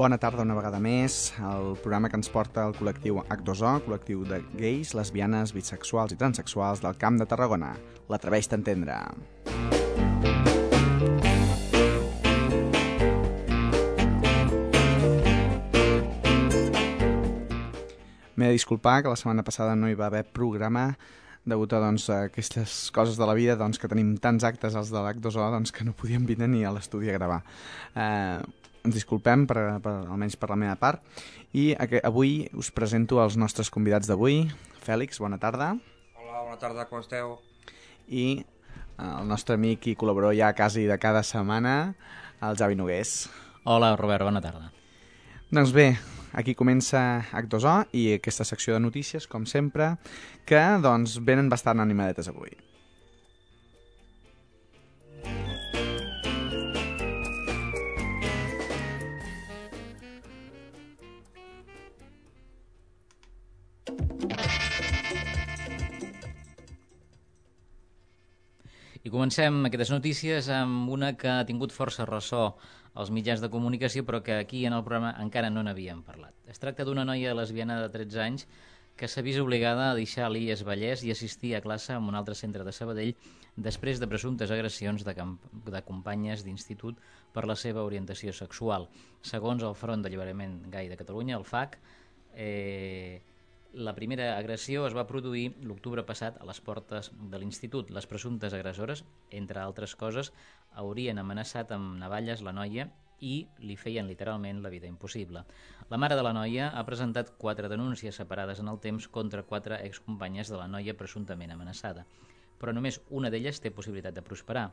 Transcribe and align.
Bona 0.00 0.16
tarda 0.16 0.46
una 0.46 0.54
vegada 0.56 0.78
més, 0.80 1.14
el 1.44 1.74
programa 1.84 2.08
que 2.08 2.16
ens 2.16 2.30
porta 2.32 2.62
el 2.64 2.72
col·lectiu 2.72 3.18
H2O, 3.20 3.72
col·lectiu 3.84 4.22
de 4.24 4.38
gais, 4.56 4.94
lesbianes, 4.96 5.52
bisexuals 5.52 6.14
i 6.14 6.16
transexuals 6.16 6.80
del 6.80 6.96
Camp 6.96 7.18
de 7.20 7.26
Tarragona. 7.28 7.74
L'atreveix 8.08 8.48
d'entendre. 8.48 8.96
M'he 18.40 18.48
de 18.48 18.56
disculpar 18.56 19.02
que 19.02 19.12
la 19.12 19.20
setmana 19.20 19.44
passada 19.44 19.76
no 19.76 19.92
hi 19.92 19.98
va 20.00 20.08
haver 20.08 20.24
programa 20.32 20.94
degut 21.44 21.76
a 21.76 21.82
doncs, 21.84 22.08
aquestes 22.14 22.86
coses 22.96 23.20
de 23.20 23.28
la 23.28 23.36
vida 23.36 23.58
doncs, 23.60 23.76
que 23.76 23.92
tenim 23.92 24.16
tants 24.16 24.48
actes 24.48 24.80
als 24.80 24.88
de 24.96 25.04
l'H2O 25.04 25.52
doncs, 25.58 25.76
que 25.76 25.84
no 25.84 25.92
podíem 25.92 26.24
vindre 26.24 26.48
ni 26.48 26.64
a 26.64 26.72
l'estudi 26.72 27.12
a 27.12 27.18
gravar. 27.20 27.42
Eh, 27.92 28.40
ens 28.84 28.96
disculpem, 28.96 29.46
per, 29.48 29.58
per, 29.84 29.94
almenys 30.08 30.36
per 30.40 30.50
la 30.52 30.58
meva 30.60 30.76
part, 30.80 31.02
i 31.52 31.72
avui 32.02 32.48
us 32.56 32.70
presento 32.74 33.20
els 33.22 33.36
nostres 33.40 33.70
convidats 33.72 34.08
d'avui. 34.10 34.44
Fèlix, 34.84 35.20
bona 35.20 35.38
tarda. 35.40 35.74
Hola, 36.16 36.44
bona 36.46 36.58
tarda, 36.60 36.86
com 36.88 37.02
esteu? 37.02 37.36
I 38.08 38.42
el 39.00 39.28
nostre 39.28 39.56
amic 39.56 39.90
i 39.90 39.96
col·laborador 39.98 40.36
ja 40.38 40.52
quasi 40.56 40.86
de 40.88 40.96
cada 41.00 41.22
setmana, 41.26 41.94
el 42.44 42.56
Javi 42.60 42.78
Nogués. 42.78 43.28
Hola, 43.64 43.94
Robert, 44.00 44.24
bona 44.28 44.42
tarda. 44.44 44.70
Doncs 45.50 45.74
bé, 45.76 45.88
aquí 46.32 46.54
comença 46.54 47.24
H2O 47.32 47.76
i 47.96 48.06
aquesta 48.16 48.46
secció 48.48 48.76
de 48.76 48.84
notícies, 48.84 49.26
com 49.26 49.46
sempre, 49.48 49.96
que 50.46 50.60
doncs 50.84 51.18
venen 51.26 51.50
bastant 51.52 51.82
animadetes 51.82 52.30
avui. 52.30 52.54
I 69.00 69.08
comencem 69.08 69.62
aquestes 69.64 69.90
notícies 69.94 70.50
amb 70.52 70.90
una 70.92 71.14
que 71.16 71.30
ha 71.32 71.44
tingut 71.48 71.72
força 71.72 72.04
ressò 72.04 72.50
als 73.00 73.08
mitjans 73.08 73.40
de 73.40 73.48
comunicació, 73.48 74.02
però 74.04 74.20
que 74.20 74.34
aquí 74.36 74.66
en 74.68 74.74
el 74.76 74.82
programa 74.84 75.14
encara 75.22 75.48
no 75.48 75.62
n'havíem 75.64 76.02
parlat. 76.04 76.34
Es 76.52 76.60
tracta 76.60 76.84
d'una 76.84 77.06
noia 77.08 77.32
lesbiana 77.38 77.78
de 77.80 77.88
13 77.94 78.20
anys 78.20 78.44
que 79.00 79.08
s'ha 79.08 79.24
vist 79.24 79.40
obligada 79.40 79.86
a 79.88 79.94
deixar 79.96 80.28
l'IES 80.28 80.66
Vallès 80.68 81.06
i 81.06 81.14
assistir 81.14 81.54
a 81.56 81.62
classe 81.64 81.94
en 81.96 82.10
un 82.10 82.18
altre 82.18 82.36
centre 82.36 82.66
de 82.66 82.74
Sabadell 82.76 83.14
després 83.56 84.02
de 84.02 84.08
presumptes 84.10 84.52
agressions 84.52 85.06
de, 85.06 85.14
de 85.16 85.82
companyes 85.88 86.44
d'institut 86.44 87.00
per 87.32 87.46
la 87.48 87.56
seva 87.56 87.86
orientació 87.88 88.36
sexual. 88.36 88.84
Segons 89.22 89.64
el 89.64 89.78
Front 89.80 90.04
d'Alliberament 90.04 90.60
Gai 90.68 90.92
de 90.92 91.00
Catalunya, 91.00 91.40
el 91.40 91.48
FAC, 91.48 91.80
eh, 92.36 93.22
la 93.72 93.94
primera 93.94 94.36
agressió 94.36 94.86
es 94.86 94.94
va 94.96 95.06
produir 95.06 95.52
l'octubre 95.62 96.02
passat 96.06 96.40
a 96.40 96.46
les 96.48 96.60
portes 96.60 97.10
de 97.14 97.38
l'institut. 97.38 97.90
Les 97.94 98.06
presumptes 98.06 98.54
agressores, 98.56 99.04
entre 99.30 99.60
altres 99.62 99.94
coses, 99.96 100.32
haurien 100.72 101.18
amenaçat 101.18 101.70
amb 101.76 101.98
navalles 102.00 102.42
la 102.42 102.54
noia 102.56 102.88
i 103.20 103.46
li 103.60 103.76
feien 103.76 104.08
literalment 104.08 104.62
la 104.64 104.72
vida 104.72 104.88
impossible. 104.88 105.44
La 105.90 105.98
mare 106.00 106.16
de 106.16 106.24
la 106.24 106.32
noia 106.32 106.70
ha 106.74 106.84
presentat 106.88 107.34
quatre 107.38 107.68
denúncies 107.68 108.16
separades 108.16 108.60
en 108.60 108.68
el 108.72 108.80
temps 108.80 109.06
contra 109.08 109.44
quatre 109.44 109.78
excompanyes 109.86 110.50
de 110.50 110.58
la 110.58 110.68
noia 110.68 110.96
presumptament 110.96 111.52
amenaçada, 111.52 112.06
però 112.58 112.74
només 112.74 113.00
una 113.10 113.30
d'elles 113.30 113.60
té 113.60 113.70
possibilitat 113.70 114.16
de 114.16 114.24
prosperar, 114.24 114.70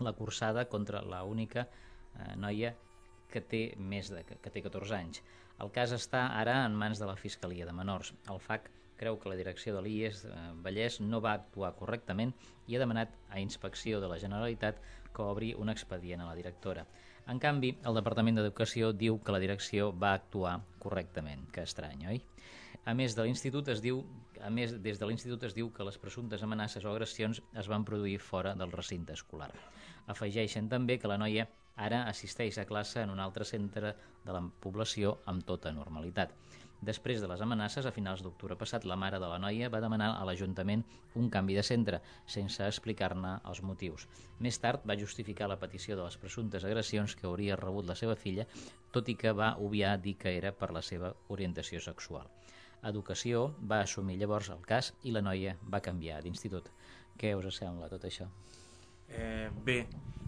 la 0.00 0.12
cursada 0.12 0.66
contra 0.68 1.02
la 1.02 1.22
única 1.24 1.68
eh, 1.68 2.34
noia 2.36 2.74
que 3.30 3.40
té 3.40 3.62
més 3.78 4.10
de, 4.12 4.22
que, 4.24 4.36
que 4.42 4.50
té 4.50 4.62
14 4.64 4.96
anys. 4.96 5.22
El 5.64 5.70
cas 5.72 5.92
està 5.96 6.26
ara 6.36 6.58
en 6.66 6.74
mans 6.76 7.00
de 7.00 7.06
la 7.08 7.16
Fiscalia 7.16 7.66
de 7.68 7.72
Menors. 7.72 8.12
El 8.32 8.40
FAC 8.44 8.68
creu 9.00 9.16
que 9.20 9.30
la 9.32 9.38
direcció 9.38 9.74
de 9.76 9.82
l'IES 9.84 10.22
eh, 10.28 10.34
Vallès 10.64 11.00
no 11.00 11.20
va 11.24 11.32
actuar 11.38 11.72
correctament 11.78 12.32
i 12.66 12.76
ha 12.76 12.82
demanat 12.82 13.14
a 13.30 13.40
Inspecció 13.40 14.00
de 14.00 14.10
la 14.12 14.20
Generalitat 14.20 14.80
que 15.16 15.24
obri 15.24 15.54
un 15.56 15.72
expedient 15.72 16.20
a 16.20 16.28
la 16.28 16.36
directora. 16.36 16.84
En 17.32 17.40
canvi, 17.42 17.72
el 17.88 17.96
Departament 17.98 18.38
d'Educació 18.38 18.92
diu 18.92 19.18
que 19.24 19.34
la 19.34 19.42
direcció 19.42 19.90
va 19.92 20.12
actuar 20.14 20.58
correctament. 20.82 21.48
Que 21.52 21.64
estrany, 21.66 22.06
oi? 22.12 22.22
A 22.86 22.94
més 22.94 23.16
de 23.16 23.24
l'institut 23.26 23.68
es 23.72 23.80
diu 23.82 24.04
a 24.44 24.50
més, 24.52 24.74
des 24.84 25.00
de 25.00 25.06
l'institut 25.08 25.42
es 25.48 25.54
diu 25.56 25.70
que 25.72 25.84
les 25.88 25.96
presumptes 25.98 26.42
amenaces 26.44 26.84
o 26.84 26.92
agressions 26.92 27.40
es 27.56 27.68
van 27.72 27.84
produir 27.88 28.18
fora 28.20 28.54
del 28.54 28.72
recinte 28.72 29.16
escolar. 29.16 29.50
Afegeixen 30.12 30.68
també 30.68 30.98
que 31.00 31.10
la 31.10 31.18
noia 31.18 31.48
Ara 31.76 32.04
assisteix 32.08 32.56
a 32.58 32.64
classe 32.64 33.02
en 33.02 33.10
un 33.12 33.20
altre 33.20 33.44
centre 33.44 33.92
de 34.24 34.32
la 34.32 34.40
població 34.64 35.18
amb 35.32 35.44
tota 35.44 35.72
normalitat. 35.76 36.32
Després 36.80 37.22
de 37.22 37.28
les 37.28 37.40
amenaces, 37.40 37.86
a 37.88 37.92
finals 37.92 38.22
d'octubre 38.22 38.56
passat, 38.56 38.84
la 38.84 38.96
mare 39.00 39.18
de 39.20 39.28
la 39.28 39.38
noia 39.40 39.70
va 39.72 39.80
demanar 39.80 40.10
a 40.16 40.24
l'Ajuntament 40.28 40.82
un 41.16 41.30
canvi 41.32 41.56
de 41.56 41.64
centre, 41.64 42.00
sense 42.26 42.64
explicar-ne 42.64 43.32
els 43.48 43.62
motius. 43.64 44.06
Més 44.40 44.60
tard 44.60 44.84
va 44.88 44.98
justificar 45.00 45.48
la 45.48 45.58
petició 45.60 45.96
de 45.96 46.04
les 46.04 46.18
presumptes 46.20 46.64
agressions 46.64 47.16
que 47.16 47.26
hauria 47.28 47.56
rebut 47.56 47.88
la 47.88 47.96
seva 47.96 48.16
filla, 48.16 48.46
tot 48.92 49.08
i 49.08 49.16
que 49.16 49.32
va 49.32 49.54
obviar 49.68 49.96
dir 50.00 50.16
que 50.20 50.36
era 50.36 50.52
per 50.52 50.70
la 50.72 50.84
seva 50.84 51.14
orientació 51.28 51.80
sexual. 51.80 52.28
Educació 52.84 53.48
va 53.72 53.80
assumir 53.82 54.18
llavors 54.20 54.52
el 54.52 54.60
cas 54.68 54.92
i 55.02 55.16
la 55.16 55.24
noia 55.24 55.56
va 55.72 55.80
canviar 55.80 56.20
d'institut. 56.22 56.68
Què 57.16 57.32
us 57.34 57.56
sembla 57.56 57.88
tot 57.88 58.04
això? 58.04 58.28
Eh, 59.08 59.50
bé, 59.64 59.78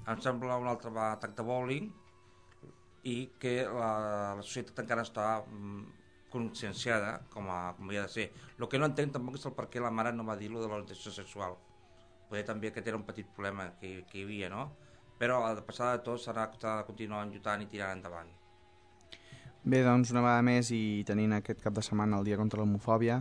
em 0.09 0.21
sembla 0.25 0.59
un 0.61 0.69
altre 0.71 0.93
atac 1.09 1.34
de 1.37 1.44
bowling 1.44 1.89
i 3.09 3.16
que 3.41 3.62
la, 3.65 3.91
la 4.39 4.44
societat 4.44 4.83
encara 4.84 5.05
està 5.06 5.27
mm, 5.44 5.84
conscienciada 6.33 7.15
com, 7.33 7.49
a, 7.50 7.75
com 7.77 7.89
havia 7.89 8.05
de 8.06 8.12
ser. 8.12 8.28
El 8.59 8.69
que 8.69 8.81
no 8.81 8.89
entenc 8.89 9.15
tampoc 9.16 9.39
és 9.39 9.47
el 9.49 9.56
per 9.56 9.69
què 9.72 9.83
la 9.83 9.93
mare 9.94 10.12
no 10.12 10.27
va 10.28 10.37
dir 10.37 10.50
lo 10.53 10.62
de 10.62 10.69
l'orientació 10.69 11.15
sexual. 11.15 11.56
Poder 12.28 12.44
també 12.44 12.69
aquest 12.69 12.91
era 12.91 12.99
un 13.00 13.06
petit 13.09 13.28
problema 13.34 13.71
que, 13.81 14.03
que 14.11 14.21
hi 14.21 14.27
havia, 14.27 14.50
no? 14.53 14.69
Però 15.19 15.41
a 15.47 15.55
passar 15.66 15.95
de 15.97 16.03
tot 16.06 16.21
serà 16.22 16.47
de 16.53 16.75
continuar 16.87 17.25
enjutant 17.27 17.65
i 17.65 17.71
tirant 17.71 17.97
endavant. 17.97 18.28
Bé, 19.69 19.83
doncs 19.83 20.12
una 20.15 20.22
vegada 20.22 20.45
més 20.47 20.71
i 20.72 21.03
tenint 21.09 21.34
aquest 21.34 21.65
cap 21.65 21.75
de 21.75 21.83
setmana 21.83 22.21
el 22.21 22.28
dia 22.28 22.39
contra 22.39 22.60
l'homofòbia, 22.60 23.19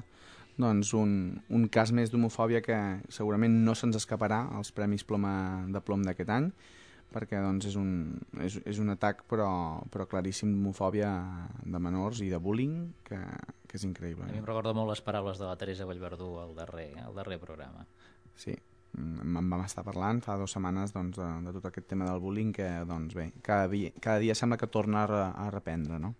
doncs 0.57 0.93
un, 0.97 1.11
un 1.53 1.67
cas 1.69 1.93
més 1.93 2.11
d'homofòbia 2.11 2.63
que 2.65 2.77
segurament 3.13 3.53
no 3.65 3.75
se'ns 3.77 3.99
escaparà 3.99 4.47
als 4.57 4.73
Premis 4.73 5.05
Ploma 5.07 5.65
de 5.69 5.81
Plom 5.85 6.05
d'aquest 6.05 6.33
any, 6.33 6.49
perquè 7.13 7.39
doncs, 7.39 7.69
és, 7.69 7.77
un, 7.79 7.91
és, 8.43 8.57
és 8.67 8.79
un 8.83 8.91
atac 8.91 9.23
però, 9.31 9.49
però 9.93 10.07
claríssim 10.09 10.51
d'homofòbia 10.51 11.11
de 11.63 11.81
menors 11.81 12.23
i 12.25 12.31
de 12.33 12.39
bullying 12.41 12.79
que, 13.07 13.19
que 13.67 13.79
és 13.79 13.85
increïble. 13.87 14.27
A 14.27 14.33
mi 14.33 14.41
em 14.41 14.49
recorda 14.49 14.75
molt 14.75 14.91
les 14.91 15.03
paraules 15.05 15.39
de 15.39 15.47
la 15.47 15.55
Teresa 15.59 15.87
Vallverdú 15.87 16.33
al 16.41 16.57
darrer, 16.57 16.89
al 17.05 17.15
darrer 17.15 17.39
programa. 17.39 17.85
Sí, 18.37 18.53
en 18.97 19.33
vam 19.37 19.61
estar 19.63 19.85
parlant 19.85 20.19
fa 20.25 20.35
dues 20.41 20.53
setmanes 20.57 20.93
doncs, 20.95 21.19
de, 21.21 21.29
de 21.45 21.53
tot 21.55 21.69
aquest 21.69 21.87
tema 21.93 22.09
del 22.09 22.21
bullying 22.23 22.53
que 22.55 22.67
doncs, 22.89 23.15
bé, 23.17 23.29
cada, 23.45 23.69
dia, 23.71 23.93
cada 24.01 24.19
dia 24.23 24.35
sembla 24.35 24.59
que 24.59 24.69
torna 24.73 25.05
a, 25.05 25.27
a 25.31 25.49
reprendre, 25.53 26.01
no? 26.01 26.15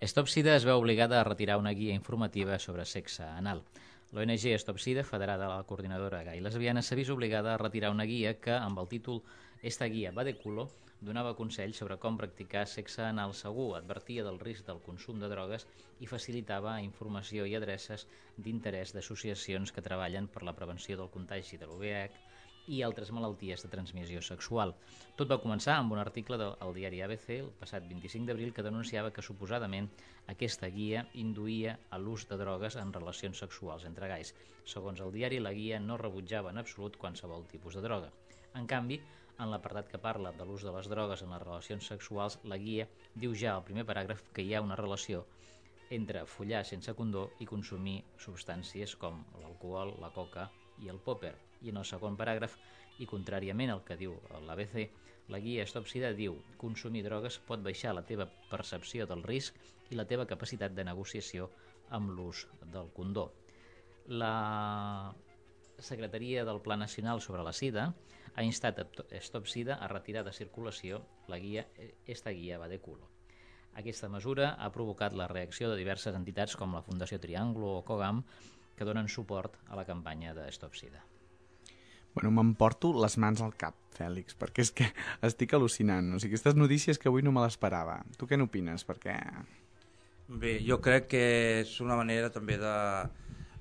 Stop 0.00 0.28
Sida 0.30 0.52
es 0.54 0.62
veu 0.62 0.78
obligada 0.78 1.16
a 1.18 1.24
retirar 1.26 1.56
una 1.58 1.72
guia 1.74 1.92
informativa 1.92 2.60
sobre 2.62 2.84
sexe 2.86 3.24
anal. 3.26 3.64
L'ONG 4.14 4.52
Stop 4.62 4.78
Sida, 4.78 5.02
federada 5.02 5.48
a 5.48 5.56
la 5.56 5.64
coordinadora 5.66 6.20
gai 6.22 6.38
lesbiana, 6.38 6.84
s'ha 6.86 6.94
vist 6.94 7.10
obligada 7.10 7.50
a 7.54 7.58
retirar 7.58 7.90
una 7.90 8.06
guia 8.06 8.36
que, 8.38 8.54
amb 8.54 8.78
el 8.78 8.86
títol 8.86 9.24
Esta 9.60 9.88
guia 9.90 10.12
va 10.14 10.22
de 10.22 10.36
culo, 10.38 10.68
donava 11.02 11.34
consells 11.34 11.82
sobre 11.82 11.96
com 11.98 12.14
practicar 12.16 12.62
sexe 12.70 13.02
anal 13.08 13.34
segur, 13.34 13.72
advertia 13.74 14.22
del 14.22 14.38
risc 14.38 14.70
del 14.70 14.78
consum 14.86 15.18
de 15.18 15.32
drogues 15.34 15.66
i 15.98 16.06
facilitava 16.06 16.78
informació 16.78 17.42
i 17.50 17.58
adreces 17.58 18.06
d'interès 18.36 18.94
d'associacions 18.94 19.74
que 19.74 19.82
treballen 19.82 20.30
per 20.30 20.46
la 20.46 20.54
prevenció 20.54 20.94
del 20.96 21.10
contagi 21.10 21.58
de 21.58 21.66
l'UVH 21.66 22.22
i 22.68 22.82
altres 22.86 23.10
malalties 23.16 23.64
de 23.64 23.70
transmissió 23.72 24.20
sexual. 24.24 24.74
Tot 25.16 25.30
va 25.32 25.40
començar 25.42 25.78
amb 25.78 25.94
un 25.96 26.00
article 26.02 26.38
del 26.40 26.74
diari 26.76 27.00
ABC 27.04 27.28
el 27.38 27.50
passat 27.60 27.86
25 27.88 28.28
d'abril 28.28 28.52
que 28.54 28.64
denunciava 28.66 29.12
que 29.14 29.24
suposadament 29.24 29.88
aquesta 30.34 30.68
guia 30.74 31.06
induïa 31.22 31.78
a 31.90 32.00
l'ús 32.02 32.26
de 32.28 32.36
drogues 32.40 32.76
en 32.76 32.92
relacions 32.92 33.40
sexuals 33.44 33.88
entre 33.88 34.10
gais. 34.12 34.34
Segons 34.64 35.00
el 35.00 35.14
diari, 35.16 35.40
la 35.40 35.54
guia 35.56 35.80
no 35.80 35.96
rebutjava 35.96 36.52
en 36.52 36.60
absolut 36.60 37.00
qualsevol 37.00 37.48
tipus 37.48 37.78
de 37.78 37.86
droga. 37.88 38.12
En 38.54 38.68
canvi, 38.68 39.00
en 39.38 39.50
l'apartat 39.52 39.88
que 39.88 40.02
parla 40.02 40.34
de 40.36 40.44
l'ús 40.44 40.66
de 40.66 40.74
les 40.74 40.92
drogues 40.92 41.24
en 41.24 41.32
les 41.32 41.42
relacions 41.46 41.90
sexuals, 41.94 42.38
la 42.44 42.60
guia 42.60 42.88
diu 43.14 43.34
ja 43.34 43.56
al 43.56 43.64
primer 43.64 43.86
paràgraf 43.88 44.24
que 44.34 44.44
hi 44.44 44.54
ha 44.54 44.64
una 44.64 44.76
relació 44.76 45.24
entre 45.90 46.26
follar 46.28 46.64
sense 46.68 46.92
condó 46.94 47.28
i 47.40 47.48
consumir 47.48 48.02
substàncies 48.20 48.96
com 49.00 49.22
l'alcohol, 49.40 49.96
la 50.02 50.12
coca 50.12 50.50
i 50.84 50.92
el 50.92 51.00
popper 51.00 51.36
i 51.62 51.72
en 51.72 51.80
el 51.80 51.86
segon 51.88 52.16
paràgraf, 52.16 52.56
i 52.98 53.06
contràriament 53.06 53.70
al 53.70 53.84
que 53.86 53.96
diu 53.98 54.16
l'ABC, 54.46 54.88
la 55.28 55.40
guia 55.44 55.66
Stopsida 55.68 56.14
diu 56.16 56.38
consumir 56.60 57.04
drogues 57.04 57.38
pot 57.48 57.60
baixar 57.64 57.92
la 57.94 58.04
teva 58.08 58.26
percepció 58.50 59.06
del 59.06 59.22
risc 59.26 59.56
i 59.92 59.98
la 59.98 60.06
teva 60.08 60.26
capacitat 60.26 60.72
de 60.74 60.86
negociació 60.88 61.50
amb 61.98 62.14
l'ús 62.16 62.46
del 62.72 62.88
condó. 62.96 63.28
La 64.08 65.14
Secretaria 65.78 66.44
del 66.48 66.60
Pla 66.64 66.76
Nacional 66.76 67.20
sobre 67.20 67.44
la 67.44 67.52
Sida 67.52 67.92
ha 68.34 68.46
instat 68.46 68.80
Stop 69.20 69.46
Sida 69.46 69.76
a 69.76 69.88
retirar 69.92 70.24
de 70.24 70.32
circulació 70.32 71.02
la 71.28 71.38
guia 71.38 71.66
Esta 72.06 72.32
guia 72.32 72.58
va 72.58 72.68
de 72.72 72.80
culo. 72.80 73.10
Aquesta 73.78 74.08
mesura 74.08 74.54
ha 74.58 74.72
provocat 74.72 75.14
la 75.14 75.28
reacció 75.28 75.68
de 75.70 75.76
diverses 75.78 76.16
entitats 76.16 76.56
com 76.56 76.74
la 76.74 76.82
Fundació 76.82 77.20
Triangle 77.20 77.68
o 77.68 77.84
COGAM 77.86 78.24
que 78.78 78.88
donen 78.88 79.12
suport 79.12 79.60
a 79.68 79.76
la 79.76 79.84
campanya 79.84 80.34
de 80.34 80.48
Stop 80.54 80.74
Sida. 80.74 81.04
Bueno, 82.18 82.32
m'emporto 82.34 82.88
les 82.98 83.14
mans 83.22 83.38
al 83.44 83.52
cap, 83.54 83.76
Fèlix, 83.94 84.34
perquè 84.34 84.64
és 84.64 84.72
que 84.74 84.86
estic 85.28 85.52
al·lucinant. 85.54 86.08
O 86.16 86.18
sigui, 86.18 86.34
aquestes 86.34 86.56
notícies 86.58 86.98
que 86.98 87.06
avui 87.06 87.22
no 87.22 87.30
me 87.30 87.44
l'esperava. 87.44 88.00
Tu 88.18 88.26
què 88.26 88.34
n'opines? 88.34 88.82
Perquè... 88.88 89.14
Bé, 90.42 90.56
jo 90.66 90.80
crec 90.82 91.06
que 91.12 91.20
és 91.60 91.76
una 91.84 91.94
manera 92.00 92.32
també 92.34 92.56
de, 92.58 92.74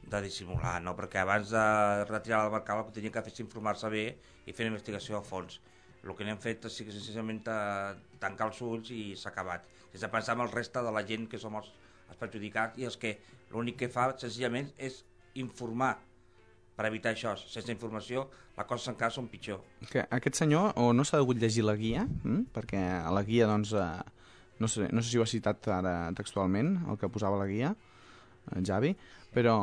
de 0.09 0.23
dissimular, 0.25 0.79
no? 0.81 0.95
perquè 0.97 1.21
abans 1.21 1.53
de 1.53 1.67
retirar 2.09 2.41
la 2.47 2.55
barcala 2.55 2.87
tenia 2.95 3.13
que 3.13 3.23
fer 3.27 3.35
informar-se 3.45 3.93
bé 3.93 4.07
i 4.09 4.57
fer 4.57 4.65
una 4.65 4.73
investigació 4.73 5.19
a 5.19 5.23
fons. 5.29 5.61
El 6.01 6.17
que 6.17 6.25
n'hem 6.25 6.41
fet 6.41 6.65
és 6.65 6.81
senzillament 6.81 7.43
tancar 7.45 8.49
els 8.49 8.63
ulls 8.65 8.89
i 8.95 9.13
s'ha 9.13 9.29
acabat, 9.35 9.69
sense 9.91 10.09
pensar 10.17 10.33
en 10.33 10.47
el 10.47 10.53
reste 10.55 10.81
de 10.81 10.97
la 10.97 11.05
gent 11.05 11.29
que 11.29 11.37
som 11.37 11.61
els, 11.61 11.69
els 12.09 12.17
perjudicats 12.17 12.81
i 12.81 12.89
els 12.89 12.97
que 12.97 13.19
l'únic 13.53 13.83
que 13.83 13.93
fa 13.93 14.09
senzillament 14.17 14.73
és 14.89 15.03
informar 15.45 15.93
per 16.77 16.85
evitar 16.91 17.15
això. 17.15 17.33
Sense 17.41 17.73
informació 17.73 18.27
la 18.57 18.65
cosa 18.69 18.93
encara 18.93 19.13
són 19.13 19.27
pitjor. 19.31 19.63
Que 19.89 20.05
aquest 20.05 20.39
senyor 20.39 20.77
o 20.77 20.91
no 20.93 21.05
s'ha 21.05 21.19
degut 21.21 21.41
llegir 21.41 21.65
la 21.65 21.75
guia, 21.79 22.05
hm? 22.05 22.47
perquè 22.53 22.83
a 23.01 23.11
la 23.13 23.25
guia 23.25 23.49
doncs, 23.49 23.73
eh, 23.73 23.91
no, 24.61 24.69
sé, 24.69 24.89
no 24.93 25.01
sé 25.01 25.11
si 25.11 25.19
ho 25.19 25.25
ha 25.25 25.29
citat 25.29 25.69
ara 25.73 25.99
textualment, 26.17 26.75
el 26.87 26.99
que 27.01 27.09
posava 27.09 27.39
la 27.41 27.49
guia, 27.49 27.73
en 28.55 28.65
Javi, 28.65 28.93
però, 29.33 29.57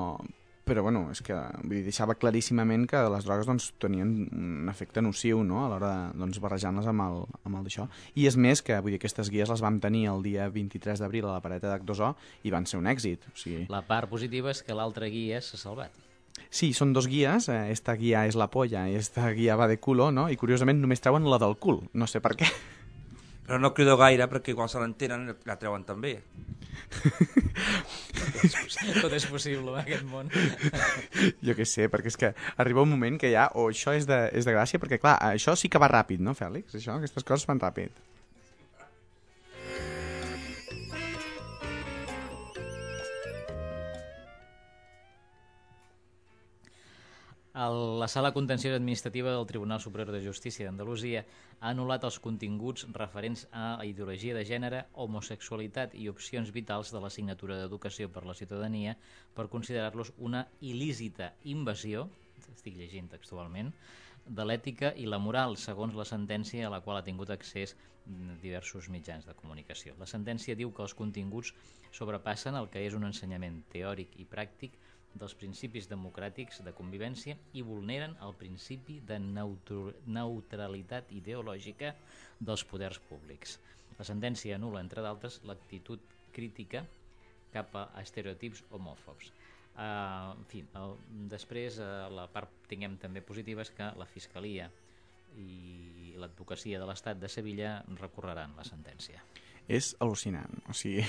però 0.67 0.83
bueno, 0.85 1.07
és 1.13 1.23
que 1.25 1.37
vull 1.63 1.79
dir, 1.79 1.85
deixava 1.87 2.17
claríssimament 2.19 2.87
que 2.91 3.01
les 3.15 3.27
drogues 3.27 3.49
doncs, 3.49 3.71
tenien 3.83 4.15
un 4.29 4.71
efecte 4.73 5.03
nociu 5.05 5.43
no? 5.47 5.63
a 5.65 5.69
l'hora 5.73 5.93
doncs, 6.19 6.41
barrejar-les 6.43 6.89
amb 6.91 7.07
el, 7.07 7.21
amb 7.43 7.61
el 7.61 7.69
d'això. 7.69 7.89
I 8.21 8.29
és 8.31 8.39
més 8.39 8.63
que 8.65 8.79
vull 8.81 8.95
dir, 8.95 9.01
aquestes 9.03 9.31
guies 9.33 9.51
les 9.51 9.65
vam 9.65 9.79
tenir 9.83 10.07
el 10.13 10.25
dia 10.27 10.49
23 10.53 11.03
d'abril 11.03 11.31
a 11.31 11.37
la 11.39 11.45
pareta 11.45 11.73
d'H2O 11.73 12.15
i 12.45 12.55
van 12.55 12.67
ser 12.71 12.83
un 12.83 12.91
èxit. 12.91 13.31
O 13.33 13.39
sigui... 13.39 13.69
La 13.73 13.85
part 13.87 14.11
positiva 14.11 14.53
és 14.55 14.65
que 14.67 14.77
l'altra 14.77 15.11
guia 15.13 15.43
s'ha 15.45 15.61
salvat. 15.61 16.04
Sí, 16.55 16.73
són 16.75 16.93
dos 16.95 17.09
guies, 17.11 17.49
eh, 17.51 17.71
esta 17.75 17.97
guia 17.99 18.25
és 18.29 18.37
la 18.39 18.47
polla 18.51 18.85
i 18.91 18.95
esta 18.99 19.27
guia 19.35 19.57
va 19.59 19.67
de 19.71 19.81
culo, 19.83 20.11
no? 20.15 20.29
i 20.31 20.39
curiosament 20.39 20.81
només 20.83 21.03
treuen 21.03 21.27
la 21.31 21.39
del 21.43 21.57
cul, 21.59 21.83
no 21.95 22.07
sé 22.11 22.23
per 22.23 22.35
què. 22.39 22.51
Però 23.45 23.59
no 23.61 23.75
crido 23.77 23.97
gaire 24.01 24.25
perquè 24.31 24.55
igual 24.55 24.71
se 24.73 24.81
l'entenen 24.81 25.29
la 25.45 25.57
treuen 25.61 25.85
també. 25.85 26.15
Tot 29.03 29.13
és 29.13 29.27
possible 29.29 29.75
en 29.75 29.81
aquest 29.83 30.07
món. 30.09 30.31
jo 31.45 31.57
què 31.59 31.67
sé, 31.69 31.91
perquè 31.93 32.13
és 32.13 32.19
que 32.21 32.33
arriba 32.57 32.87
un 32.87 32.95
moment 32.95 33.19
que 33.21 33.31
ja, 33.35 33.51
o 33.53 33.69
això 33.69 33.93
és 33.99 34.09
de, 34.09 34.21
és 34.33 34.49
de 34.49 34.55
gràcia, 34.57 34.81
perquè 34.81 34.99
clar, 35.03 35.19
això 35.35 35.55
sí 35.61 35.69
que 35.69 35.83
va 35.83 35.93
ràpid, 35.93 36.25
no, 36.25 36.33
Fèlix? 36.39 36.73
Això, 36.79 36.97
aquestes 36.97 37.27
coses 37.27 37.45
van 37.51 37.61
ràpid. 37.61 37.93
El, 47.55 48.01
la 48.01 48.09
Sala 48.09 48.33
Contenciosa 48.33 48.75
Administrativa 48.75 49.31
del 49.31 49.47
Tribunal 49.47 49.81
Superior 49.81 50.11
de 50.11 50.21
Justícia 50.25 50.67
d'Andalusia 50.67 51.21
ha 51.61 51.69
anul·lat 51.71 52.03
els 52.03 52.17
continguts 52.19 52.83
referents 52.97 53.45
a 53.55 53.77
la 53.79 53.85
ideologia 53.87 54.35
de 54.35 54.43
gènere, 54.49 54.81
homosexualitat 55.05 55.95
i 55.95 56.09
opcions 56.11 56.51
vitals 56.51 56.91
de 56.91 56.99
l'assignatura 57.05 57.61
d'Educació 57.61 58.09
per 58.11 58.25
la 58.27 58.35
Ciutadania 58.35 58.97
per 59.37 59.47
considerar-los 59.53 60.11
una 60.19 60.41
il·lícita 60.59 61.31
invasió, 61.53 62.09
estic 62.57 62.75
llegint 62.75 63.13
textualment, 63.13 63.71
de 64.27 64.49
l'ètica 64.49 64.91
i 64.99 65.07
la 65.07 65.23
moral, 65.23 65.55
segons 65.55 65.95
la 65.95 66.09
sentència 66.11 66.67
a 66.67 66.73
la 66.75 66.81
qual 66.83 66.99
ha 66.99 67.07
tingut 67.07 67.31
accés 67.31 67.77
diversos 68.43 68.91
mitjans 68.91 69.31
de 69.31 69.37
comunicació. 69.39 69.95
La 70.03 70.11
sentència 70.11 70.59
diu 70.59 70.75
que 70.75 70.83
els 70.83 70.97
continguts 70.99 71.55
sobrepassen 71.95 72.59
el 72.59 72.67
que 72.75 72.83
és 72.83 72.99
un 72.99 73.07
ensenyament 73.07 73.63
teòric 73.71 74.19
i 74.19 74.27
pràctic 74.27 74.75
dels 75.15 75.35
principis 75.39 75.87
democràtics 75.91 76.61
de 76.67 76.73
convivència 76.75 77.37
i 77.55 77.63
vulneren 77.63 78.17
el 78.27 78.35
principi 78.39 78.99
de 79.07 79.19
neutralitat 79.21 81.13
ideològica 81.15 81.95
dels 82.41 82.65
poders 82.67 82.99
públics. 83.09 83.59
La 83.99 84.07
sentència 84.07 84.59
anula, 84.59 84.83
entre 84.83 85.05
d'altres, 85.05 85.41
l'actitud 85.47 86.03
crítica 86.35 86.85
cap 87.55 87.75
a 87.79 87.87
estereotips 88.03 88.65
homòfobs. 88.75 89.31
Uh, 89.75 90.35
en 90.35 90.45
fi, 90.51 90.63
el, 90.79 90.97
després 91.31 91.79
uh, 91.83 92.07
la 92.15 92.29
part 92.31 92.51
tinguem 92.71 92.95
també 93.03 93.23
positiva 93.27 93.63
és 93.63 93.73
que 93.75 93.91
la 93.99 94.07
Fiscalia 94.07 94.69
i 95.39 96.15
l'advocacia 96.19 96.79
de 96.79 96.87
l'Estat 96.87 97.19
de 97.19 97.31
Sevilla 97.31 97.81
recorreran 97.99 98.55
la 98.59 98.67
sentència 98.67 99.23
és 99.69 99.95
al·lucinant. 100.05 100.61
O 100.69 100.75
sigui, 100.77 101.05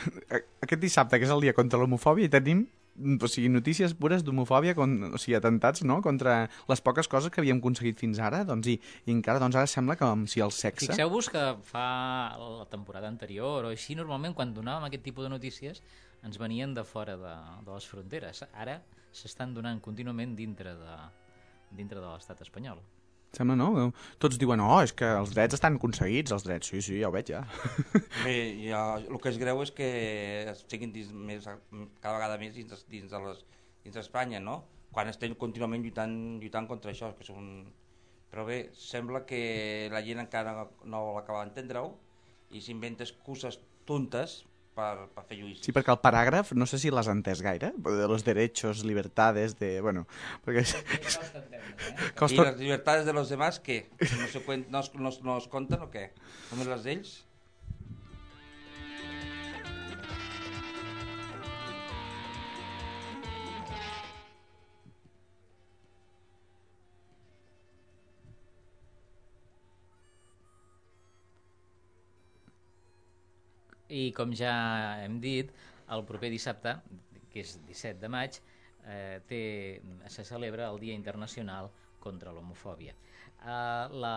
aquest 0.64 0.80
dissabte, 0.80 1.18
que 1.18 1.26
és 1.28 1.32
el 1.34 1.44
dia 1.44 1.56
contra 1.56 1.80
l'homofòbia, 1.80 2.30
tenim 2.32 2.64
o 2.98 3.28
sigui, 3.30 3.48
notícies 3.52 3.94
pures 3.96 4.24
d'homofòbia, 4.26 4.74
o 4.76 5.18
sigui, 5.20 5.36
atentats 5.38 5.84
no? 5.86 6.00
contra 6.04 6.42
les 6.68 6.82
poques 6.84 7.08
coses 7.08 7.32
que 7.32 7.40
havíem 7.42 7.60
aconseguit 7.62 7.98
fins 8.00 8.20
ara, 8.20 8.42
doncs, 8.44 8.68
i, 8.68 8.76
i 9.06 9.14
encara 9.14 9.42
doncs, 9.42 9.56
ara 9.56 9.70
sembla 9.70 9.96
com 10.00 10.26
si 10.30 10.42
el 10.44 10.52
sexe... 10.54 10.90
Fixeu-vos 10.90 11.30
que 11.32 11.44
fa 11.70 11.88
la 12.36 12.68
temporada 12.70 13.08
anterior 13.08 13.68
o 13.68 13.74
així, 13.74 13.96
normalment, 13.98 14.36
quan 14.36 14.54
donàvem 14.56 14.88
aquest 14.90 15.06
tipus 15.06 15.28
de 15.28 15.32
notícies, 15.32 15.82
ens 16.26 16.40
venien 16.40 16.74
de 16.76 16.84
fora 16.84 17.16
de, 17.16 17.34
de 17.64 17.72
les 17.72 17.88
fronteres. 17.88 18.44
Ara 18.52 18.80
s'estan 19.10 19.54
donant 19.56 19.80
contínuament 19.82 20.36
dintre 20.38 20.76
de, 20.78 20.96
dintre 21.76 22.00
de 22.00 22.06
l'estat 22.06 22.42
espanyol. 22.44 22.82
Sembla, 23.36 23.54
no? 23.54 23.90
Tots 24.22 24.38
diuen, 24.42 24.60
oh, 24.64 24.80
és 24.82 24.92
que 24.96 25.06
els 25.20 25.30
drets 25.34 25.54
estan 25.54 25.76
aconseguits, 25.78 26.32
els 26.34 26.46
drets. 26.46 26.72
Sí, 26.72 26.80
sí, 26.82 26.96
ja 26.98 27.10
ho 27.10 27.14
veig, 27.14 27.30
ja. 27.30 27.44
Bé, 28.24 28.34
ja, 28.64 28.82
el 28.98 29.20
que 29.22 29.30
es 29.30 29.38
greu 29.38 29.62
és 29.62 29.70
que 29.76 29.90
siguin 30.64 30.90
dins, 30.94 31.12
més, 31.14 31.46
cada 31.46 32.16
vegada 32.16 32.40
més 32.42 32.56
dins, 32.58 32.84
dins, 32.90 33.06
de 33.12 33.22
les, 33.26 33.44
dins 33.84 34.00
d'Espanya, 34.00 34.42
no? 34.42 34.60
Quan 34.90 35.12
estem 35.12 35.36
contínuament 35.38 35.86
lluitant, 35.86 36.16
lluitant 36.42 36.66
contra 36.70 36.90
això, 36.94 37.12
que 37.18 37.26
són... 37.28 37.46
Però 38.30 38.44
bé, 38.46 38.60
sembla 38.78 39.24
que 39.26 39.40
la 39.90 40.02
gent 40.06 40.22
encara 40.22 40.66
no 40.86 41.00
l'acaba 41.16 41.44
d'entendre-ho 41.44 41.88
i 42.54 42.62
s'inventa 42.62 43.06
excuses 43.06 43.58
tontes 43.86 44.40
per, 44.76 45.08
per 45.14 45.24
fer 45.28 45.38
judicis. 45.40 45.64
Sí, 45.66 45.74
perquè 45.76 45.92
el 45.94 46.00
paràgraf, 46.02 46.52
no 46.58 46.68
sé 46.68 46.80
si 46.82 46.92
l'has 46.92 47.10
entès 47.12 47.42
gaire, 47.44 47.72
de 47.86 48.08
los 48.10 48.24
derechos, 48.26 48.84
libertades, 48.86 49.56
de... 49.60 49.72
Bueno, 49.84 50.06
perquè... 50.46 50.64
Costa 51.06 51.42
eh? 51.42 51.64
Costa... 52.18 52.36
I 52.36 52.46
les 52.46 52.60
llibertats 52.60 53.08
de 53.08 53.16
los 53.16 53.32
demás, 53.32 53.60
què? 53.64 53.82
No, 54.00 54.28
se 54.30 54.44
cuen... 54.46 54.66
no, 54.70 54.84
es, 54.84 54.92
no, 54.94 55.12
no 55.26 55.40
es 55.40 55.50
compten 55.52 55.82
o 55.86 55.90
què? 55.92 56.10
Només 56.52 56.70
les 56.74 56.86
d'ells? 56.86 57.16
I 73.90 74.10
com 74.14 74.32
ja 74.36 74.54
hem 75.02 75.18
dit, 75.22 75.50
el 75.90 76.04
proper 76.06 76.30
dissabte, 76.30 76.76
que 77.30 77.42
és 77.42 77.56
17 77.66 77.98
de 78.02 78.10
maig, 78.12 78.38
eh, 78.86 79.20
té, 79.28 79.42
se 80.08 80.24
celebra 80.24 80.68
el 80.70 80.78
Dia 80.82 80.94
Internacional 80.94 81.70
contra 82.00 82.32
l'Homofòbia. 82.32 82.94
Eh, 83.40 83.98
la, 84.04 84.14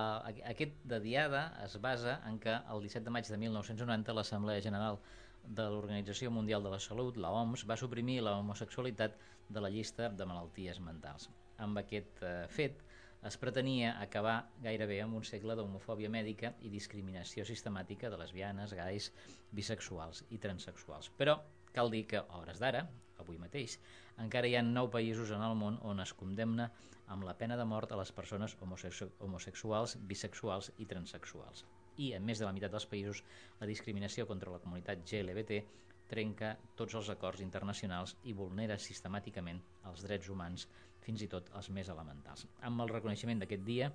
aquest 0.51 0.79
de 0.89 0.99
diada 1.03 1.43
es 1.65 1.79
basa 1.81 2.19
en 2.29 2.39
que 2.39 2.53
el 2.53 2.85
17 2.85 3.05
de 3.05 3.13
maig 3.17 3.27
de 3.27 3.37
1990 3.37 4.15
l'Assemblea 4.17 4.61
General 4.61 4.99
de 5.43 5.67
l'Organització 5.69 6.31
Mundial 6.31 6.63
de 6.63 6.71
la 6.71 6.79
Salut, 6.79 7.17
la 7.17 7.31
OMS, 7.35 7.65
va 7.67 7.77
suprimir 7.79 8.21
la 8.23 8.37
homosexualitat 8.39 9.17
de 9.49 9.63
la 9.63 9.69
llista 9.69 10.09
de 10.09 10.27
malalties 10.27 10.79
mentals. 10.79 11.29
Amb 11.63 11.79
aquest 11.81 12.23
eh, 12.23 12.35
fet, 12.49 12.79
es 13.27 13.37
pretenia 13.39 13.93
acabar 14.03 14.49
gairebé 14.63 14.99
amb 15.01 15.15
un 15.15 15.23
segle 15.23 15.55
d'homofòbia 15.55 16.09
mèdica 16.11 16.53
i 16.61 16.71
discriminació 16.71 17.45
sistemàtica 17.47 18.09
de 18.11 18.19
lesbianes, 18.19 18.73
gais, 18.75 19.11
bisexuals 19.51 20.25
i 20.35 20.39
transexuals. 20.43 21.09
Però 21.17 21.37
cal 21.73 21.91
dir 21.93 22.03
que, 22.09 22.19
a 22.19 22.41
hores 22.41 22.59
d'ara, 22.59 22.83
avui 23.23 23.39
mateix, 23.39 23.77
encara 24.19 24.49
hi 24.49 24.57
ha 24.57 24.65
nou 24.65 24.89
països 24.91 25.31
en 25.31 25.43
el 25.45 25.55
món 25.55 25.79
on 25.87 26.03
es 26.03 26.13
condemna 26.19 26.69
amb 27.13 27.23
la 27.27 27.37
pena 27.39 27.55
de 27.59 27.65
mort 27.65 27.91
a 27.91 27.99
les 27.99 28.11
persones 28.11 28.57
homosexuals, 28.59 29.95
bisexuals 30.11 30.71
i 30.77 30.89
transexuals. 30.89 31.63
I 31.97 32.13
en 32.17 32.25
més 32.25 32.41
de 32.41 32.45
la 32.47 32.51
meitat 32.51 32.73
dels 32.73 32.89
països 32.89 33.23
la 33.59 33.69
discriminació 33.69 34.27
contra 34.27 34.51
la 34.51 34.59
comunitat 34.59 35.03
GLBT 35.07 35.63
trenca 36.09 36.55
tots 36.75 36.95
els 36.99 37.09
acords 37.13 37.41
internacionals 37.41 38.17
i 38.27 38.33
vulnera 38.35 38.79
sistemàticament 38.81 39.61
els 39.89 40.03
drets 40.03 40.29
humans 40.29 40.67
fins 41.05 41.23
i 41.25 41.29
tot 41.31 41.51
els 41.59 41.69
més 41.77 41.91
elementals. 41.93 42.47
Amb 42.69 42.83
el 42.83 42.91
reconeixement 42.91 43.43
d'aquest 43.43 43.63
dia 43.67 43.91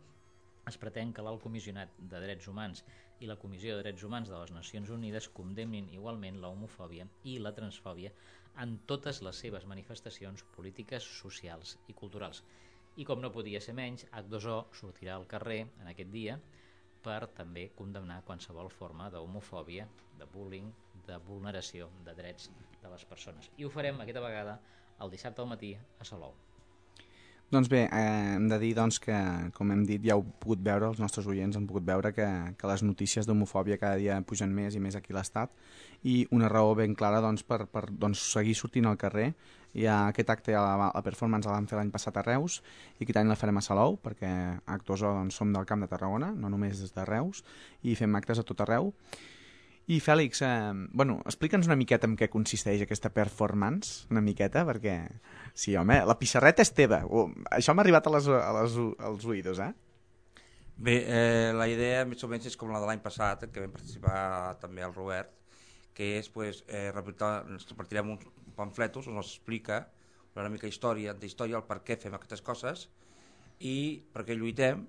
es 0.69 0.77
pretén 0.81 1.12
que 1.17 1.25
l'alt 1.25 1.43
comissionat 1.43 1.93
de 2.12 2.21
drets 2.25 2.49
humans 2.53 2.83
i 3.25 3.29
la 3.31 3.38
Comissió 3.43 3.75
de 3.75 3.83
Drets 3.83 4.05
Humans 4.07 4.29
de 4.31 4.38
les 4.38 4.53
Nacions 4.55 4.91
Unides 4.95 5.29
condemnin 5.37 5.88
igualment 5.95 6.38
la 6.43 6.50
homofòbia 6.55 7.07
i 7.31 7.38
la 7.43 7.55
transfòbia 7.57 8.12
en 8.65 8.77
totes 8.91 9.23
les 9.27 9.41
seves 9.45 9.67
manifestacions 9.71 10.45
polítiques, 10.57 11.07
socials 11.23 11.77
i 11.88 11.97
culturals. 12.00 12.43
I 12.99 13.07
com 13.09 13.23
no 13.23 13.33
podia 13.35 13.62
ser 13.65 13.75
menys, 13.79 14.05
H2O 14.21 14.59
sortirà 14.81 15.17
al 15.17 15.27
carrer 15.33 15.61
en 15.67 15.91
aquest 15.91 16.11
dia 16.15 16.38
per 17.03 17.21
també 17.41 17.69
condemnar 17.79 18.25
qualsevol 18.27 18.71
forma 18.75 19.09
d'homofòbia, 19.15 19.87
de 20.19 20.27
bullying, 20.35 20.73
de 21.07 21.19
vulneració 21.31 21.88
de 22.05 22.15
drets 22.19 22.50
de 22.83 22.93
les 22.93 23.07
persones. 23.12 23.50
I 23.57 23.65
ho 23.65 23.73
farem 23.73 24.03
aquesta 24.03 24.25
vegada 24.25 24.59
el 25.05 25.15
dissabte 25.15 25.43
al 25.43 25.50
matí 25.55 25.73
a 25.79 26.07
Salou. 26.12 26.35
Doncs 27.49 27.71
bé, 27.73 27.87
eh, 27.88 28.35
hem 28.37 28.45
de 28.50 28.59
dir 28.61 28.75
doncs, 28.76 28.99
que, 29.00 29.14
com 29.57 29.71
hem 29.73 29.81
dit, 29.88 30.02
ja 30.05 30.19
heu 30.19 30.25
pogut 30.43 30.61
veure, 30.61 30.90
els 30.93 30.99
nostres 31.00 31.25
oients 31.33 31.57
han 31.57 31.64
pogut 31.64 31.87
veure 31.87 32.11
que, 32.12 32.26
que 32.61 32.69
les 32.69 32.83
notícies 32.85 33.25
d'homofòbia 33.25 33.78
cada 33.81 33.97
dia 33.97 34.19
pugen 34.21 34.52
més 34.52 34.76
i 34.76 34.83
més 34.85 34.99
aquí 34.99 35.14
a 35.14 35.17
l'Estat 35.17 35.55
i 36.05 36.26
una 36.37 36.50
raó 36.52 36.75
ben 36.76 36.93
clara 36.93 37.23
doncs, 37.25 37.47
per, 37.49 37.62
per 37.73 37.87
doncs, 37.88 38.26
seguir 38.35 38.52
sortint 38.52 38.90
al 38.90 39.00
carrer. 39.00 39.31
Ja 39.73 39.97
aquest 40.11 40.28
acte, 40.28 40.52
la, 40.52 40.90
la 40.93 41.05
performance 41.07 41.49
la 41.49 41.57
vam 41.57 41.71
fer 41.71 41.81
l'any 41.81 41.95
passat 41.95 42.21
a 42.21 42.26
Reus 42.26 42.61
i 42.99 43.07
aquest 43.07 43.23
any 43.23 43.33
la 43.33 43.40
farem 43.40 43.62
a 43.62 43.64
Salou 43.64 43.97
perquè 44.05 44.35
actors 44.76 45.09
doncs, 45.09 45.40
som 45.40 45.57
del 45.57 45.64
Camp 45.64 45.81
de 45.87 45.88
Tarragona, 45.88 46.35
no 46.37 46.52
només 46.52 46.85
des 46.85 46.93
de 46.93 47.09
Reus, 47.09 47.40
i 47.81 47.97
fem 47.97 48.21
actes 48.21 48.45
a 48.45 48.45
tot 48.45 48.61
arreu. 48.67 48.93
I 49.88 50.00
Fèlix, 50.04 50.42
eh, 50.45 50.73
bueno, 50.92 51.23
explica'ns 51.25 51.66
una 51.71 51.76
miqueta 51.80 52.04
en 52.04 52.14
què 52.21 52.28
consisteix 52.28 52.83
aquesta 52.85 53.09
performance, 53.09 54.04
una 54.12 54.21
miqueta, 54.21 54.66
perquè... 54.68 54.99
Sí, 55.57 55.73
home, 55.80 55.97
la 56.04 56.18
pissarreta 56.21 56.61
és 56.61 56.75
teva. 56.76 57.00
Uh, 57.09 57.30
això 57.57 57.73
m'ha 57.73 57.83
arribat 57.87 58.07
a 58.07 58.12
les, 58.12 58.28
a 58.28 58.50
les, 58.59 58.76
als 59.09 59.25
oïdos, 59.25 59.62
eh? 59.64 59.71
Bé, 60.76 60.99
eh, 61.09 61.54
la 61.57 61.66
idea 61.73 62.04
més 62.07 62.21
o 62.23 62.28
menys 62.30 62.50
és 62.52 62.59
com 62.61 62.71
la 62.71 62.83
de 62.83 62.90
l'any 62.90 63.00
passat, 63.02 63.49
que 63.49 63.64
vam 63.64 63.73
participar 63.75 64.21
també 64.61 64.85
el 64.85 64.92
Robert, 64.92 65.33
que 65.97 66.18
és, 66.18 66.28
pues, 66.30 66.61
eh, 66.68 66.92
ens 66.92 67.66
repartirem 67.73 68.12
uns 68.12 68.28
pamfletos 68.61 69.09
on 69.09 69.18
es 69.18 69.33
explica 69.33 69.87
una 70.37 70.52
mica 70.52 70.68
història, 70.68 71.16
d'història, 71.16 71.59
el 71.59 71.66
per 71.66 71.80
què 71.83 71.97
fem 71.99 72.14
aquestes 72.14 72.45
coses 72.45 72.87
i 73.59 74.04
per 74.12 74.23
què 74.28 74.37
lluitem, 74.37 74.85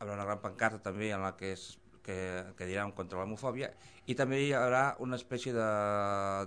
hi 0.00 0.08
una 0.08 0.24
gran 0.24 0.40
pancarta 0.40 0.80
també 0.86 1.10
en 1.12 1.20
la 1.20 1.34
que 1.36 1.52
es 1.52 1.79
que, 2.04 2.16
que 2.56 2.68
diran 2.68 2.92
contra 2.96 3.20
l'homofòbia 3.20 3.70
i 4.06 4.16
també 4.18 4.40
hi 4.44 4.52
haurà 4.56 4.96
una 5.04 5.18
espècie 5.20 5.52
de, 5.56 5.68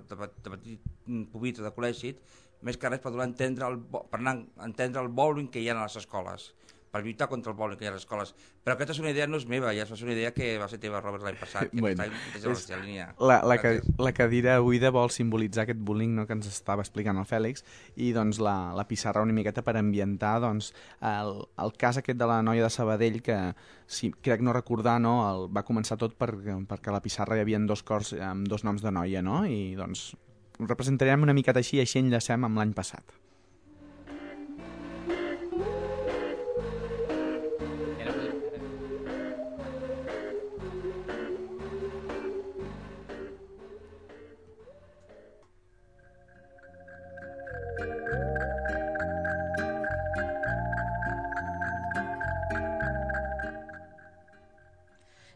de, 0.10 0.30
de 0.46 0.56
petit 0.56 0.90
pubitre 1.32 1.66
de 1.66 1.74
col·legi 1.76 2.16
més 2.64 2.80
que 2.80 2.90
res 2.90 3.04
per 3.04 3.14
entendre 3.24 3.70
el, 3.70 3.80
per 3.84 4.20
anar 4.20 4.38
a 4.58 4.68
entendre 4.68 5.04
el 5.04 5.12
bowling 5.12 5.50
que 5.52 5.62
hi 5.62 5.70
ha 5.70 5.78
a 5.78 5.84
les 5.84 6.00
escoles 6.00 6.52
per 6.94 7.02
lluitar 7.02 7.28
contra 7.30 7.52
el 7.52 7.58
bowling 7.58 7.80
que 7.80 7.88
hi 7.88 7.90
ha 7.90 7.92
a 7.92 7.96
les 7.96 8.04
escoles. 8.06 8.36
Però 8.62 8.76
aquesta 8.76 8.94
és 8.94 9.02
una 9.02 9.10
idea 9.10 9.26
no 9.26 9.40
és 9.42 9.48
meva, 9.50 9.72
ja 9.74 9.88
és 9.88 10.04
una 10.06 10.14
idea 10.14 10.30
que 10.36 10.52
va 10.62 10.68
ser 10.70 10.78
teva, 10.84 11.02
Robert, 11.02 11.26
l'any 11.26 11.40
passat, 11.40 11.72
que 11.74 11.82
bueno, 11.82 12.06
des 12.36 12.44
de 12.44 12.54
la 12.76 12.82
línia. 12.84 13.08
La, 13.18 13.40
la, 13.50 13.58
la 14.06 14.14
cadira 14.14 14.60
buida 14.62 14.94
vol 14.94 15.10
simbolitzar 15.14 15.66
aquest 15.66 15.82
bullying 15.82 16.14
no, 16.20 16.28
que 16.30 16.38
ens 16.38 16.52
estava 16.52 16.86
explicant 16.86 17.18
el 17.18 17.26
Fèlix 17.30 17.66
i 17.98 18.12
doncs 18.14 18.38
la, 18.44 18.56
la 18.78 18.86
pissarra 18.90 19.26
una 19.26 19.34
miqueta 19.34 19.66
per 19.66 19.76
ambientar 19.80 20.36
doncs, 20.44 20.70
el, 21.02 21.34
el 21.66 21.74
cas 21.82 21.98
aquest 21.98 22.22
de 22.22 22.30
la 22.30 22.42
noia 22.46 22.68
de 22.68 22.70
Sabadell 22.74 23.24
que, 23.26 23.40
si 23.88 24.12
crec 24.14 24.46
no 24.46 24.54
recordar, 24.54 25.00
no, 25.02 25.16
el, 25.32 25.48
va 25.54 25.66
començar 25.66 25.98
tot 25.98 26.14
per, 26.20 26.30
perquè 26.70 26.94
a 26.94 26.98
la 26.98 27.02
pissarra 27.02 27.40
hi 27.40 27.44
havia 27.44 27.62
dos 27.66 27.82
cors 27.82 28.14
amb 28.22 28.46
dos 28.50 28.66
noms 28.68 28.86
de 28.86 28.94
noia, 28.94 29.26
no? 29.26 29.44
i 29.50 29.74
doncs 29.80 30.12
representarem 30.60 31.26
una 31.26 31.34
miqueta 31.34 31.62
així 31.64 31.80
i 31.80 31.86
així 31.88 32.02
enllacem 32.04 32.46
amb 32.46 32.62
l'any 32.62 32.78
passat. 32.78 33.23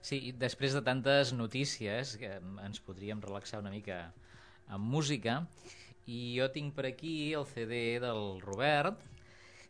Sí, 0.08 0.32
després 0.40 0.72
de 0.72 0.80
tantes 0.86 1.34
notícies 1.36 2.14
que 2.22 2.30
ens 2.64 2.80
podríem 2.80 3.20
relaxar 3.20 3.60
una 3.60 3.74
mica 3.74 3.98
amb 4.72 4.88
música 4.88 5.42
i 6.08 6.38
jo 6.38 6.48
tinc 6.54 6.78
per 6.78 6.86
aquí 6.88 7.34
el 7.36 7.44
CD 7.50 7.98
del 8.00 8.40
Robert 8.40 9.02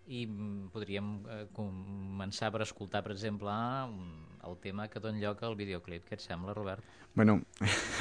i 0.08 0.27
podríem 0.72 1.10
eh, 1.25 1.39
començar 1.58 2.51
per 2.53 2.62
escoltar, 2.67 3.01
per 3.03 3.15
exemple, 3.15 3.51
el 4.48 4.56
tema 4.63 4.86
que 4.88 5.01
dona 5.03 5.20
lloc 5.20 5.41
al 5.44 5.58
videoclip. 5.60 6.06
Què 6.08 6.15
et 6.15 6.24
sembla, 6.24 6.53
Robert? 6.56 6.86
Bueno, 7.17 7.41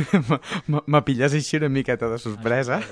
me 0.93 1.01
pilles 1.09 1.35
així 1.35 1.59
una 1.59 1.73
miqueta 1.73 2.11
de 2.13 2.21
sorpresa. 2.23 2.83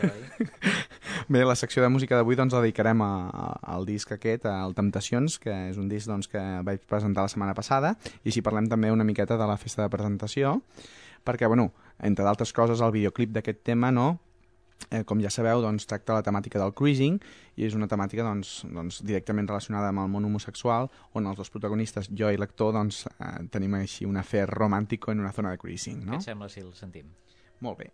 Bé, 1.28 1.45
la 1.45 1.57
secció 1.57 1.81
de 1.83 1.88
música 1.88 2.19
d'avui 2.19 2.37
doncs, 2.37 2.52
la 2.52 2.61
dedicarem 2.61 3.00
a, 3.00 3.12
a, 3.33 3.47
al 3.75 3.87
disc 3.88 4.11
aquest, 4.12 4.45
al 4.50 4.75
Temptacions, 4.76 5.38
que 5.40 5.54
és 5.71 5.78
un 5.81 5.88
disc 5.88 6.11
doncs, 6.11 6.28
que 6.28 6.43
vaig 6.66 6.85
presentar 6.90 7.25
la 7.25 7.33
setmana 7.33 7.54
passada, 7.57 7.95
i 8.23 8.28
així 8.28 8.43
parlem 8.45 8.69
també 8.69 8.93
una 8.93 9.07
miqueta 9.09 9.38
de 9.40 9.49
la 9.49 9.57
festa 9.57 9.87
de 9.87 9.93
presentació, 9.95 10.59
perquè, 11.25 11.49
bueno, 11.49 11.71
entre 12.04 12.26
d'altres 12.26 12.52
coses, 12.52 12.85
el 12.85 12.93
videoclip 12.93 13.33
d'aquest 13.33 13.64
tema, 13.64 13.90
no?, 13.95 14.19
eh, 14.90 15.00
com 15.09 15.23
ja 15.25 15.33
sabeu, 15.33 15.62
doncs, 15.64 15.88
tracta 15.88 16.19
la 16.19 16.26
temàtica 16.26 16.61
del 16.61 16.75
cruising 16.76 17.16
i 17.57 17.64
és 17.64 17.76
una 17.78 17.88
temàtica 17.88 18.26
doncs, 18.26 18.59
doncs, 18.69 19.00
directament 19.07 19.49
relacionada 19.49 19.88
amb 19.95 20.04
el 20.04 20.12
món 20.12 20.28
homosexual 20.28 20.90
on 21.16 21.31
els 21.31 21.40
dos 21.40 21.52
protagonistes, 21.54 22.12
jo 22.12 22.28
i 22.28 22.40
l'actor, 22.40 22.75
doncs, 22.76 23.07
eh, 23.16 23.35
tenim 23.54 23.81
així 23.81 24.04
un 24.04 24.21
afer 24.21 24.45
romàntic 24.52 25.09
en 25.09 25.25
una 25.25 25.33
zona 25.33 25.54
de 25.54 25.62
cruising. 25.62 26.04
No? 26.04 26.19
Què 26.19 26.25
et 26.26 26.33
sembla 26.35 26.52
si 26.52 26.61
el 26.61 26.75
sentim? 26.76 27.14
Molt 27.64 27.81
bé. 27.81 27.93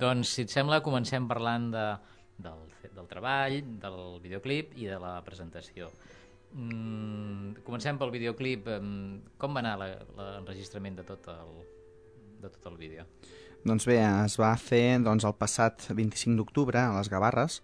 Doncs, 0.00 0.34
si 0.36 0.46
et 0.46 0.52
sembla, 0.52 0.80
comencem 0.84 1.26
parlant 1.28 1.68
de, 1.74 1.86
del, 2.40 2.62
del 2.96 3.10
treball, 3.10 3.58
del 3.82 4.00
videoclip 4.22 4.72
i 4.80 4.88
de 4.88 4.96
la 5.02 5.18
presentació. 5.26 5.90
Mm, 6.54 7.60
comencem 7.66 7.98
pel 8.00 8.12
videoclip. 8.14 8.70
Com 9.40 9.58
va 9.58 9.62
anar 9.62 9.76
l'enregistrament 9.80 10.96
de, 10.98 11.04
tot 11.06 11.28
el, 11.34 11.52
de 12.40 12.50
tot 12.56 12.70
el 12.72 12.80
vídeo? 12.80 13.06
Doncs 13.60 13.84
bé, 13.84 13.98
es 14.00 14.38
va 14.40 14.54
fer 14.56 14.98
doncs, 15.04 15.26
el 15.28 15.36
passat 15.36 15.90
25 15.92 16.38
d'octubre 16.38 16.80
a 16.80 16.94
les 16.96 17.12
Gavarres, 17.12 17.60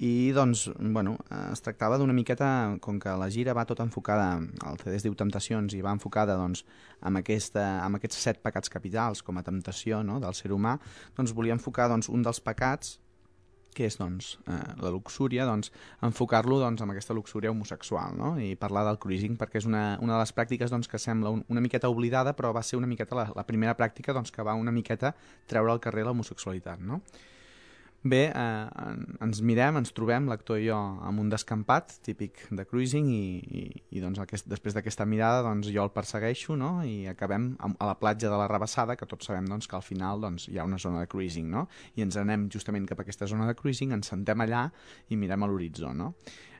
i 0.00 0.32
doncs, 0.32 0.64
bueno, 0.80 1.18
es 1.52 1.60
tractava 1.60 1.98
d'una 2.00 2.14
miqueta, 2.16 2.46
com 2.80 2.96
que 2.96 3.12
la 3.20 3.26
gira 3.28 3.52
va 3.52 3.66
tot 3.68 3.82
enfocada, 3.84 4.38
el 4.40 4.78
CD 4.80 4.94
es 4.96 5.04
diu 5.04 5.12
Temptacions, 5.12 5.74
i 5.76 5.82
va 5.84 5.92
enfocada 5.92 6.38
doncs, 6.40 6.62
amb, 7.04 7.20
aquesta, 7.20 7.66
amb 7.84 7.98
aquests 7.98 8.22
set 8.24 8.40
pecats 8.40 8.72
capitals 8.72 9.20
com 9.20 9.36
a 9.36 9.44
temptació 9.44 10.00
no, 10.00 10.16
del 10.22 10.32
ser 10.38 10.54
humà, 10.56 10.78
doncs 11.18 11.34
volia 11.36 11.52
enfocar 11.52 11.90
doncs, 11.92 12.08
un 12.08 12.24
dels 12.24 12.40
pecats 12.40 12.96
que 13.76 13.84
és 13.86 13.98
doncs, 14.00 14.30
eh, 14.48 14.56
la 14.80 14.90
luxúria, 14.94 15.44
doncs, 15.46 15.68
enfocar-lo 16.06 16.56
doncs, 16.62 16.80
amb 16.80 16.94
aquesta 16.94 17.14
luxúria 17.14 17.52
homosexual 17.52 18.16
no? 18.16 18.32
i 18.40 18.54
parlar 18.58 18.86
del 18.88 18.98
cruising 19.02 19.36
perquè 19.38 19.60
és 19.60 19.68
una, 19.68 19.98
una 20.00 20.16
de 20.16 20.22
les 20.22 20.32
pràctiques 20.34 20.72
doncs, 20.72 20.88
que 20.88 20.98
sembla 20.98 21.30
un, 21.36 21.44
una 21.52 21.62
miqueta 21.62 21.92
oblidada 21.92 22.32
però 22.38 22.54
va 22.56 22.64
ser 22.66 22.80
una 22.80 22.88
miqueta 22.90 23.18
la, 23.18 23.28
la 23.36 23.44
primera 23.46 23.76
pràctica 23.78 24.16
doncs, 24.16 24.32
que 24.34 24.42
va 24.42 24.56
una 24.58 24.74
miqueta 24.74 25.12
treure 25.46 25.76
al 25.76 25.84
carrer 25.84 26.08
l'homosexualitat. 26.08 26.82
No? 26.82 27.02
Bé, 28.02 28.32
eh, 28.32 28.92
ens 29.20 29.42
mirem, 29.44 29.76
ens 29.76 29.90
trobem, 29.92 30.24
l'actor 30.32 30.56
i 30.56 30.70
jo, 30.70 30.76
amb 31.04 31.20
un 31.20 31.28
descampat 31.28 31.98
típic 32.06 32.46
de 32.48 32.64
cruising 32.64 33.10
i, 33.12 33.24
i, 33.44 33.64
i 33.92 34.00
doncs 34.00 34.22
aquest, 34.22 34.46
després 34.48 34.72
d'aquesta 34.72 35.04
mirada 35.04 35.42
doncs, 35.44 35.68
jo 35.68 35.84
el 35.84 35.92
persegueixo 35.92 36.56
no? 36.56 36.78
i 36.80 37.04
acabem 37.12 37.50
a 37.60 37.90
la 37.90 37.98
platja 38.00 38.32
de 38.32 38.38
la 38.40 38.48
Rabassada, 38.48 38.96
que 38.96 39.04
tots 39.10 39.28
sabem 39.28 39.44
doncs, 39.52 39.68
que 39.68 39.76
al 39.76 39.84
final 39.84 40.24
doncs, 40.24 40.48
hi 40.48 40.56
ha 40.56 40.64
una 40.64 40.80
zona 40.80 41.04
de 41.04 41.10
cruising 41.12 41.52
no? 41.52 41.66
i 41.92 42.06
ens 42.06 42.16
anem 42.16 42.48
justament 42.48 42.88
cap 42.88 43.02
a 43.02 43.04
aquesta 43.04 43.28
zona 43.28 43.50
de 43.50 43.58
cruising, 43.58 43.92
ens 43.92 44.08
sentem 44.14 44.46
allà 44.46 44.70
i 45.12 45.20
mirem 45.20 45.44
a 45.44 45.50
l'horitzó. 45.52 45.92
No? 45.92 46.14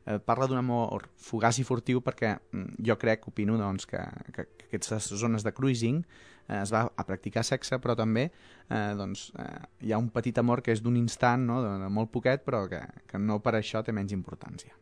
Eh, 0.06 0.18
parla 0.18 0.48
d'un 0.48 0.60
amor 0.60 1.08
fugaç 1.20 1.60
i 1.60 1.66
furtiu 1.66 2.02
perquè 2.04 2.34
mm, 2.38 2.82
jo 2.86 2.96
crec, 3.00 3.28
opino, 3.28 3.58
doncs, 3.60 3.86
que, 3.90 4.02
que, 4.34 4.46
que 4.56 4.68
aquestes 4.68 5.10
zones 5.20 5.46
de 5.46 5.52
cruising 5.56 6.02
eh, 6.48 6.60
es 6.60 6.72
va 6.74 6.86
a 6.88 7.06
practicar 7.06 7.44
sexe, 7.46 7.78
però 7.82 7.96
també 7.98 8.28
eh, 8.30 8.92
doncs, 8.98 9.30
eh, 9.38 9.64
hi 9.86 9.92
ha 9.92 10.00
un 10.00 10.10
petit 10.14 10.38
amor 10.38 10.62
que 10.62 10.74
és 10.74 10.82
d'un 10.84 10.98
instant, 11.00 11.46
no? 11.46 11.60
de, 11.64 11.74
de 11.84 11.90
molt 11.92 12.12
poquet, 12.12 12.44
però 12.46 12.66
que, 12.70 12.82
que 13.10 13.18
no 13.18 13.40
per 13.44 13.56
això 13.58 13.84
té 13.86 13.94
menys 13.96 14.16
importància. 14.16 14.76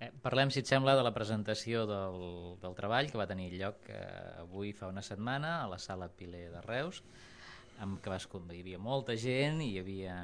Eh, 0.00 0.08
parlem, 0.24 0.48
si 0.48 0.62
et 0.62 0.68
sembla, 0.68 0.94
de 0.96 1.04
la 1.04 1.12
presentació 1.12 1.84
del, 1.88 2.22
del 2.62 2.76
treball 2.76 3.10
que 3.12 3.20
va 3.20 3.28
tenir 3.28 3.50
lloc 3.52 3.90
eh, 3.92 4.00
avui 4.40 4.72
fa 4.72 4.88
una 4.88 5.04
setmana 5.04 5.58
a 5.60 5.68
la 5.68 5.76
sala 5.78 6.08
Piler 6.08 6.48
de 6.54 6.62
Reus, 6.64 7.02
amb 7.84 8.00
que 8.00 8.12
vas, 8.12 8.24
hi 8.24 8.60
havia 8.62 8.80
molta 8.80 9.16
gent, 9.16 9.60
hi 9.60 9.76
havia 9.80 10.16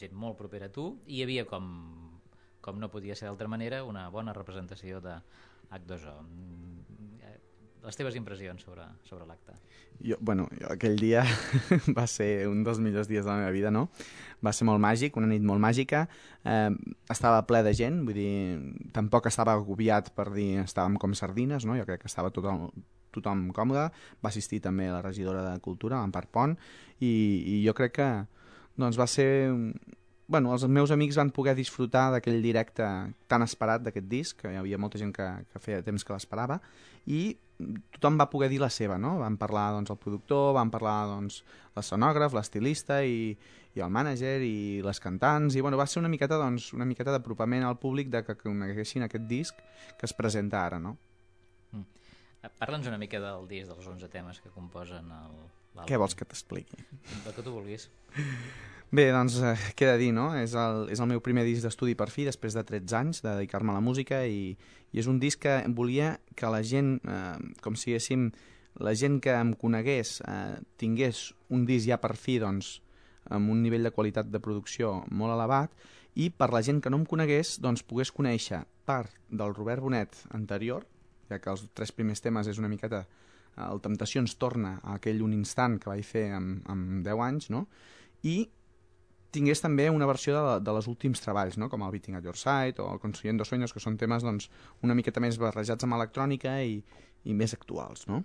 gent 0.00 0.14
molt 0.16 0.38
propera 0.38 0.68
a 0.70 0.72
tu, 0.72 0.94
i 1.06 1.18
hi 1.18 1.26
havia 1.26 1.44
com 1.48 1.68
com 2.68 2.80
no 2.80 2.92
podia 2.92 3.16
ser 3.16 3.28
d'altra 3.30 3.48
manera, 3.48 3.82
una 3.88 4.08
bona 4.12 4.34
representació 4.36 5.00
de 5.00 5.16
H2O. 5.72 6.14
Mm, 6.20 7.20
eh, 7.24 7.36
les 7.86 7.96
teves 7.96 8.16
impressions 8.20 8.64
sobre, 8.64 8.84
sobre 9.08 9.24
l'acte? 9.28 9.56
Jo, 10.04 10.18
bueno, 10.20 10.46
jo, 10.52 10.68
aquell 10.74 10.98
dia 11.00 11.24
va 11.98 12.04
ser 12.10 12.46
un 12.50 12.60
dels 12.66 12.80
millors 12.84 13.08
dies 13.08 13.24
de 13.24 13.30
la 13.30 13.38
meva 13.40 13.54
vida, 13.54 13.72
no? 13.74 13.88
Va 14.44 14.52
ser 14.54 14.68
molt 14.68 14.82
màgic, 14.82 15.16
una 15.18 15.30
nit 15.30 15.42
molt 15.42 15.62
màgica. 15.64 16.04
Eh, 16.44 16.70
estava 17.10 17.40
ple 17.48 17.64
de 17.66 17.72
gent, 17.74 18.02
vull 18.06 18.20
dir, 18.20 18.32
tampoc 18.94 19.30
estava 19.30 19.56
agobiat 19.56 20.12
per 20.14 20.28
dir 20.36 20.60
estàvem 20.62 21.00
com 21.00 21.16
sardines, 21.16 21.66
no? 21.66 21.78
Jo 21.80 21.88
crec 21.88 22.04
que 22.04 22.12
estava 22.12 22.30
tothom, 22.34 22.68
tothom 23.16 23.48
còmode. 23.56 23.88
Va 24.22 24.30
assistir 24.30 24.60
també 24.64 24.90
la 24.92 25.02
regidora 25.02 25.46
de 25.48 25.56
Cultura, 25.64 26.02
l'Empar 26.02 26.28
Pont, 26.30 26.58
i, 27.00 27.12
i 27.56 27.62
jo 27.64 27.74
crec 27.78 27.96
que 27.98 28.10
doncs, 28.78 29.00
va 29.00 29.08
ser 29.10 29.28
bueno, 30.28 30.52
els 30.52 30.66
meus 30.68 30.92
amics 30.92 31.16
van 31.16 31.32
poder 31.32 31.54
disfrutar 31.56 32.10
d'aquell 32.12 32.42
directe 32.44 32.86
tan 33.32 33.42
esperat 33.42 33.82
d'aquest 33.82 34.08
disc, 34.10 34.36
que 34.42 34.52
hi 34.52 34.58
havia 34.60 34.78
molta 34.78 35.00
gent 35.00 35.14
que, 35.16 35.26
que 35.48 35.62
feia 35.64 35.80
temps 35.82 36.04
que 36.04 36.12
l'esperava, 36.12 36.60
i 37.08 37.32
tothom 37.96 38.20
va 38.20 38.28
poder 38.30 38.50
dir 38.52 38.60
la 38.60 38.68
seva, 38.70 38.98
no? 39.00 39.16
Van 39.22 39.38
parlar 39.40 39.70
doncs, 39.74 39.90
el 39.90 39.98
productor, 39.98 40.52
van 40.54 40.70
parlar 40.70 40.98
doncs, 41.08 41.40
l'escenògraf, 41.74 42.36
l'estilista 42.36 43.00
i, 43.02 43.32
i 43.74 43.82
el 43.82 43.90
mànager 43.90 44.36
i 44.44 44.84
les 44.84 45.00
cantants, 45.00 45.56
i 45.56 45.64
bueno, 45.64 45.80
va 45.80 45.88
ser 45.88 46.02
una 46.04 46.12
miqueta 46.12 46.36
doncs, 46.38 46.74
una 46.76 46.86
miqueta 46.88 47.16
d'apropament 47.16 47.64
al 47.64 47.80
públic 47.80 48.12
de 48.12 48.22
que 48.26 48.36
coneguessin 48.36 49.08
aquest 49.08 49.26
disc 49.32 49.66
que 49.98 50.06
es 50.06 50.14
presenta 50.14 50.60
ara, 50.66 50.78
no? 50.78 50.98
Mm. 51.72 52.52
Parla'ns 52.60 52.92
una 52.92 53.00
mica 53.00 53.18
del 53.24 53.48
disc, 53.48 53.72
dels 53.72 53.94
11 53.96 54.12
temes 54.12 54.44
que 54.44 54.52
composen 54.52 55.08
l'àlbum. 55.08 55.54
Què 55.88 55.96
vols 55.96 56.14
que 56.18 56.28
t'expliqui? 56.28 56.84
El 57.24 57.32
que 57.32 57.42
tu 57.42 57.54
vulguis. 57.54 57.88
Bé, 58.88 59.10
doncs, 59.12 59.34
eh, 59.44 59.50
què 59.76 59.84
he 59.84 59.90
de 59.90 59.98
dir, 60.00 60.12
no? 60.16 60.30
És 60.32 60.54
el, 60.56 60.86
és 60.88 61.00
el 61.04 61.08
meu 61.10 61.20
primer 61.20 61.42
disc 61.44 61.60
d'estudi 61.60 61.92
per 61.92 62.06
fi, 62.08 62.24
després 62.24 62.54
de 62.56 62.62
13 62.64 62.94
anys 62.96 63.18
de 63.20 63.34
dedicar-me 63.34 63.74
a 63.74 63.76
la 63.76 63.84
música, 63.84 64.22
i, 64.24 64.54
i 64.96 65.02
és 65.02 65.10
un 65.12 65.18
disc 65.20 65.42
que 65.42 65.58
volia 65.76 66.14
que 66.32 66.48
la 66.48 66.62
gent, 66.64 66.94
eh, 67.04 67.34
com 67.60 67.76
si 67.76 67.90
diguéssim, 67.90 68.30
la 68.80 68.94
gent 68.96 69.18
que 69.20 69.34
em 69.36 69.52
conegués 69.60 70.14
eh, 70.24 70.56
tingués 70.80 71.20
un 71.52 71.66
disc 71.68 71.84
ja 71.90 71.98
per 72.00 72.14
fi, 72.16 72.38
doncs, 72.40 72.78
amb 73.28 73.52
un 73.52 73.60
nivell 73.60 73.84
de 73.84 73.92
qualitat 73.92 74.32
de 74.32 74.40
producció 74.40 75.02
molt 75.12 75.36
elevat, 75.36 75.76
i 76.16 76.30
per 76.32 76.48
la 76.54 76.64
gent 76.64 76.80
que 76.80 76.88
no 76.88 77.02
em 77.02 77.06
conegués, 77.12 77.58
doncs, 77.60 77.84
pogués 77.84 78.14
conèixer 78.14 78.62
part 78.88 79.12
del 79.28 79.52
Robert 79.52 79.84
Bonet 79.84 80.16
anterior, 80.32 80.88
ja 81.28 81.36
que 81.36 81.52
els 81.52 81.68
tres 81.76 81.92
primers 81.92 82.24
temes 82.24 82.48
és 82.48 82.56
una 82.56 82.72
miqueta... 82.72 83.04
El 83.58 83.80
Temptacions 83.82 84.36
torna 84.38 84.76
a 84.84 84.92
aquell 85.00 85.18
un 85.18 85.32
instant 85.34 85.80
que 85.82 85.88
vaig 85.90 86.04
fer 86.06 86.28
amb, 86.30 86.60
amb 86.70 87.00
10 87.02 87.22
anys, 87.24 87.48
no? 87.50 87.64
i 88.22 88.48
tingués 89.34 89.60
també 89.60 89.88
una 89.92 90.06
versió 90.08 90.34
de, 90.36 90.54
de 90.64 90.74
les 90.76 90.88
últims 90.90 91.20
treballs, 91.24 91.58
no? 91.60 91.68
com 91.68 91.84
el 91.84 91.92
Beating 91.92 92.16
at 92.18 92.24
Your 92.24 92.36
Side 92.38 92.80
o 92.82 92.88
el 92.92 93.00
Consiguiendo 93.02 93.44
Sueños, 93.44 93.74
que 93.74 93.82
són 93.82 93.98
temes 94.00 94.24
doncs, 94.24 94.48
una 94.84 94.96
miqueta 94.98 95.20
més 95.20 95.38
barrejats 95.40 95.84
amb 95.84 95.98
electrònica 95.98 96.58
i, 96.64 96.80
i 97.28 97.36
més 97.36 97.54
actuals. 97.56 98.06
No? 98.08 98.22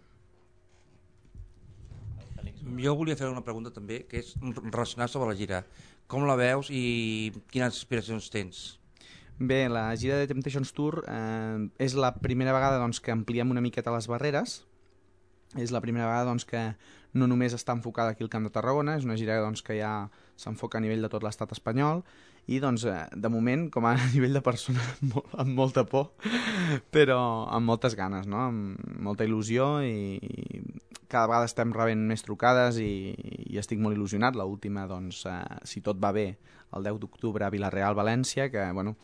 Jo 2.79 2.95
volia 2.95 3.17
fer 3.19 3.27
una 3.27 3.43
pregunta 3.43 3.73
també, 3.75 4.03
que 4.07 4.21
és 4.23 4.33
relacionada 4.41 5.11
sobre 5.11 5.31
la 5.31 5.39
gira. 5.39 5.63
Com 6.07 6.27
la 6.27 6.37
veus 6.39 6.69
i 6.71 7.31
quines 7.51 7.75
aspiracions 7.75 8.29
tens? 8.31 8.63
Bé, 9.39 9.65
la 9.67 9.87
gira 9.97 10.19
de 10.21 10.27
Temptations 10.29 10.71
Tour 10.75 11.01
eh, 11.09 11.63
és 11.81 11.95
la 11.97 12.13
primera 12.21 12.53
vegada 12.55 12.79
doncs, 12.79 13.01
que 13.03 13.11
ampliem 13.11 13.51
una 13.51 13.63
miqueta 13.65 13.93
les 13.95 14.07
barreres, 14.07 14.61
és 15.59 15.73
la 15.73 15.81
primera 15.81 16.07
vegada 16.07 16.29
doncs, 16.29 16.45
que 16.47 16.61
no 17.13 17.27
només 17.29 17.55
està 17.57 17.75
enfocada 17.75 18.13
aquí 18.13 18.23
al 18.25 18.31
Camp 18.33 18.45
de 18.47 18.53
Tarragona, 18.53 18.95
és 18.97 19.07
una 19.07 19.17
gira 19.19 19.39
doncs, 19.41 19.63
que 19.65 19.77
ja 19.79 19.93
s'enfoca 20.43 20.79
a 20.79 20.83
nivell 20.83 21.03
de 21.05 21.09
tot 21.11 21.23
l'estat 21.23 21.51
espanyol 21.55 22.03
i 22.51 22.59
doncs, 22.59 22.83
eh, 22.91 23.07
de 23.15 23.31
moment, 23.31 23.69
com 23.71 23.87
a 23.87 23.95
nivell 24.15 24.35
de 24.35 24.43
persona, 24.43 24.83
molt, 25.13 25.31
amb 25.39 25.55
molta 25.55 25.85
por, 25.87 26.11
però 26.91 27.19
amb 27.47 27.71
moltes 27.71 27.95
ganes, 27.95 28.27
no? 28.27 28.41
amb 28.49 28.99
molta 29.03 29.27
il·lusió 29.27 29.77
i, 29.87 30.19
cada 31.13 31.29
vegada 31.29 31.47
estem 31.47 31.71
rebent 31.75 32.01
més 32.09 32.25
trucades 32.25 32.79
i, 32.81 33.13
i 33.53 33.59
estic 33.61 33.79
molt 33.79 33.95
il·lusionat. 33.95 34.35
L 34.35 34.47
última, 34.49 34.87
doncs, 34.89 35.23
eh, 35.29 35.39
si 35.69 35.83
tot 35.85 36.01
va 36.01 36.11
bé, 36.15 36.33
el 36.73 36.89
10 36.89 36.99
d'octubre 37.03 37.45
a 37.45 37.51
Vilareal, 37.53 37.95
València, 37.95 38.49
que, 38.49 38.65
bueno, 38.73 38.95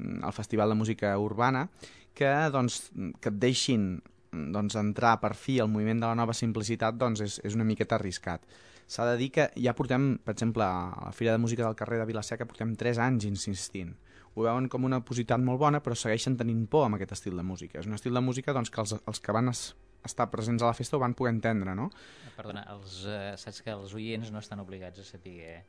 el 0.00 0.32
Festival 0.32 0.72
de 0.72 0.78
Música 0.80 1.12
Urbana, 1.20 1.68
que, 2.16 2.30
doncs, 2.52 2.86
que 3.20 3.28
et 3.28 3.38
deixin 3.42 3.90
doncs, 4.32 4.76
entrar 4.78 5.16
per 5.22 5.34
fi 5.34 5.58
al 5.60 5.70
moviment 5.70 6.02
de 6.02 6.08
la 6.08 6.18
nova 6.18 6.34
simplicitat 6.36 6.98
doncs, 6.98 7.22
és, 7.24 7.38
és 7.44 7.56
una 7.58 7.66
miqueta 7.66 7.98
arriscat. 7.98 8.46
S'ha 8.90 9.06
de 9.06 9.16
dir 9.20 9.30
que 9.34 9.46
ja 9.54 9.74
portem, 9.78 10.16
per 10.24 10.34
exemple, 10.34 10.66
a 10.66 11.06
la 11.06 11.12
Fira 11.14 11.34
de 11.34 11.38
Música 11.38 11.62
del 11.62 11.76
carrer 11.78 12.00
de 12.00 12.06
Vilaseca 12.08 12.46
portem 12.46 12.74
3 12.78 12.98
anys 13.06 13.26
insistint. 13.28 13.92
Ho 14.34 14.46
veuen 14.46 14.66
com 14.70 14.86
una 14.86 15.00
positat 15.06 15.42
molt 15.42 15.60
bona, 15.62 15.80
però 15.82 15.94
segueixen 15.98 16.36
tenint 16.38 16.64
por 16.70 16.86
amb 16.86 16.98
aquest 16.98 17.14
estil 17.18 17.38
de 17.38 17.46
música. 17.46 17.78
És 17.78 17.86
un 17.86 17.94
estil 17.94 18.14
de 18.14 18.22
música 18.22 18.54
doncs, 18.54 18.70
que 18.70 18.82
els, 18.82 18.94
els 18.98 19.22
que 19.22 19.34
van 19.34 19.50
es, 19.50 19.62
estar 20.06 20.26
presents 20.30 20.62
a 20.62 20.70
la 20.70 20.74
festa 20.74 20.98
ho 20.98 21.02
van 21.02 21.14
poder 21.18 21.34
entendre, 21.36 21.74
no? 21.78 21.90
Perdona, 22.36 22.64
els, 22.74 23.02
eh, 23.06 23.34
saps 23.38 23.62
que 23.66 23.74
els 23.74 23.94
oients 23.94 24.30
no 24.34 24.42
estan 24.42 24.62
obligats 24.62 25.02
a 25.02 25.06
saber 25.06 25.60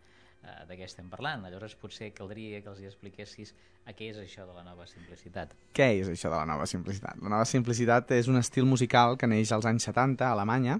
eh, 0.43 0.65
de 0.69 0.77
què 0.79 0.87
estem 0.87 1.09
parlant. 1.11 1.45
Llavors 1.45 1.75
potser 1.79 2.11
caldria 2.17 2.61
que 2.61 2.71
els 2.71 2.81
hi 2.81 2.89
expliquessis 2.89 3.53
a 3.85 3.95
què 3.97 4.11
és 4.11 4.19
això 4.21 4.45
de 4.47 4.55
la 4.55 4.65
nova 4.67 4.87
simplicitat. 4.89 5.55
Què 5.77 5.89
és 6.01 6.11
això 6.11 6.29
de 6.29 6.37
la 6.37 6.45
nova 6.49 6.67
simplicitat? 6.69 7.19
La 7.21 7.33
nova 7.33 7.47
simplicitat 7.49 8.13
és 8.17 8.29
un 8.31 8.39
estil 8.41 8.69
musical 8.69 9.17
que 9.17 9.29
neix 9.29 9.51
als 9.51 9.67
anys 9.69 9.89
70 9.89 10.27
a 10.27 10.31
Alemanya 10.35 10.79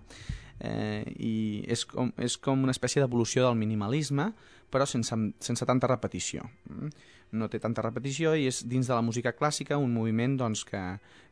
eh, 0.59 1.03
i 1.17 1.35
és 1.71 1.85
com, 1.89 2.13
és 2.21 2.37
com 2.37 2.63
una 2.63 2.75
espècie 2.75 3.01
d'evolució 3.03 3.47
del 3.47 3.59
minimalisme 3.59 4.31
però 4.71 4.87
sense, 4.87 5.15
sense 5.43 5.67
tanta 5.67 5.89
repetició. 5.91 6.47
Mm? 6.71 6.93
No 7.35 7.47
té 7.51 7.59
tanta 7.63 7.83
repetició 7.83 8.33
i 8.35 8.47
és 8.49 8.63
dins 8.67 8.87
de 8.87 8.95
la 8.95 9.03
música 9.03 9.35
clàssica 9.35 9.79
un 9.79 9.93
moviment 9.93 10.37
doncs, 10.39 10.63
que, 10.67 10.81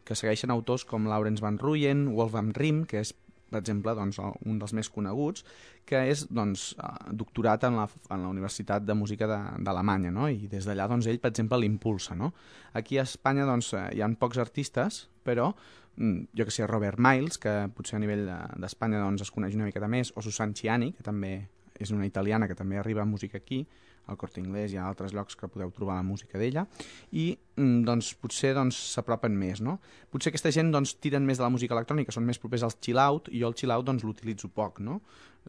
que 0.08 0.16
segueixen 0.16 0.52
autors 0.52 0.86
com 0.88 1.08
Lawrence 1.08 1.44
van 1.44 1.58
Ruyen, 1.60 2.08
Wolfgang 2.16 2.54
Rimm, 2.56 2.86
que 2.88 3.02
és 3.04 3.16
per 3.50 3.62
exemple, 3.62 3.94
doncs, 3.98 4.20
un 4.22 4.60
dels 4.62 4.74
més 4.78 4.90
coneguts, 4.94 5.44
que 5.90 6.04
és 6.12 6.26
doncs, 6.30 6.70
eh, 6.78 6.94
doctorat 7.20 7.66
en 7.68 7.80
la, 7.80 7.88
en 8.10 8.24
la 8.24 8.32
Universitat 8.32 8.86
de 8.86 8.96
Música 8.98 9.28
d'Alemanya, 9.30 10.14
no? 10.16 10.30
i 10.30 10.48
des 10.52 10.68
d'allà 10.70 10.88
doncs, 10.92 11.10
ell, 11.10 11.20
per 11.22 11.34
exemple, 11.34 11.60
l'impulsa. 11.62 12.18
No? 12.20 12.32
Aquí 12.80 13.00
a 13.00 13.08
Espanya 13.08 13.48
doncs, 13.50 13.74
eh, 13.74 13.86
hi 13.98 14.04
ha 14.06 14.10
pocs 14.20 14.42
artistes, 14.42 15.04
però 15.26 15.52
mm, 15.98 16.32
jo 16.38 16.48
que 16.48 16.56
sé, 16.56 16.68
Robert 16.68 17.02
Miles, 17.02 17.38
que 17.42 17.56
potser 17.76 17.98
a 17.98 18.04
nivell 18.04 18.26
d'Espanya 18.62 19.04
doncs, 19.04 19.28
es 19.28 19.34
coneix 19.36 19.58
una 19.58 19.70
miqueta 19.70 19.90
més, 19.92 20.14
o 20.16 20.26
Susan 20.26 20.56
Ciani, 20.58 20.94
que 20.98 21.06
també 21.06 21.34
és 21.80 21.94
una 21.96 22.08
italiana 22.08 22.48
que 22.48 22.58
també 22.60 22.78
arriba 22.78 23.02
a 23.02 23.08
música 23.08 23.40
aquí, 23.40 23.64
al 24.10 24.18
Corte 24.18 24.42
Inglés, 24.42 24.74
hi 24.74 24.80
ha 24.80 24.88
altres 24.90 25.14
llocs 25.16 25.38
que 25.40 25.50
podeu 25.52 25.72
trobar 25.76 26.00
la 26.00 26.06
música 26.08 26.42
d'ella, 26.42 26.66
i 27.12 27.32
mm, 27.56 27.86
doncs, 27.88 28.12
potser 28.20 28.56
doncs, 28.58 28.80
s'apropen 28.96 29.36
doncs, 29.36 29.46
més. 29.46 29.64
No? 29.66 29.78
Potser 30.12 30.34
aquesta 30.34 30.52
gent 30.56 30.74
doncs, 30.76 30.96
tiren 31.04 31.26
més 31.28 31.40
de 31.40 31.46
la 31.46 31.52
música 31.54 31.78
electrònica, 31.78 32.16
són 32.16 32.28
més 32.28 32.42
propers 32.42 32.66
al 32.68 32.76
chill-out, 32.82 33.32
i 33.32 33.44
jo 33.44 33.52
el 33.52 33.58
chill-out 33.58 33.88
doncs, 33.88 34.06
l'utilitzo 34.08 34.52
poc. 34.54 34.82
No? 34.84 35.00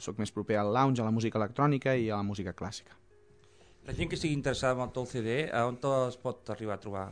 Soc 0.00 0.20
més 0.20 0.32
proper 0.32 0.60
al 0.60 0.72
lounge, 0.74 1.02
a 1.02 1.08
la 1.08 1.14
música 1.14 1.40
electrònica 1.40 1.96
i 1.96 2.10
a 2.10 2.20
la 2.20 2.26
música 2.26 2.54
clàssica. 2.56 2.96
La 3.88 3.96
gent 3.96 4.10
que 4.10 4.18
estigui 4.18 4.36
interessada 4.36 4.76
en 4.76 4.88
el 4.88 4.92
teu 4.94 5.06
CD, 5.08 5.46
a 5.50 5.64
on 5.66 5.78
es 6.06 6.18
pot 6.20 6.50
arribar 6.52 6.76
a 6.76 6.82
trobar? 6.82 7.06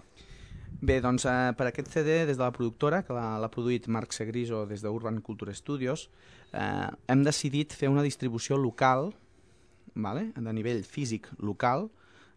Bé, 0.81 1.01
doncs 1.03 1.25
eh, 1.27 1.53
per 1.59 1.67
aquest 1.67 1.89
CD, 1.91 2.21
des 2.29 2.37
de 2.37 2.45
la 2.45 2.53
productora, 2.55 3.01
que 3.03 3.15
l'ha 3.17 3.51
produït 3.51 3.89
Marc 3.91 4.13
Segriso 4.15 4.65
des 4.69 4.85
d'Urban 4.85 5.19
Culture 5.25 5.55
Studios, 5.57 6.09
eh, 6.53 6.87
hem 7.09 7.25
decidit 7.27 7.75
fer 7.75 7.91
una 7.91 8.05
distribució 8.05 8.61
local 8.61 9.11
vale? 9.99 10.31
de 10.35 10.53
nivell 10.55 10.85
físic 10.87 11.29
local, 11.39 11.91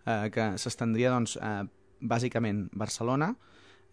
eh, 0.06 0.30
que 0.34 0.52
s'estendria 0.58 1.14
doncs, 1.14 1.38
eh, 1.38 1.64
bàsicament 2.02 2.68
Barcelona, 2.74 3.36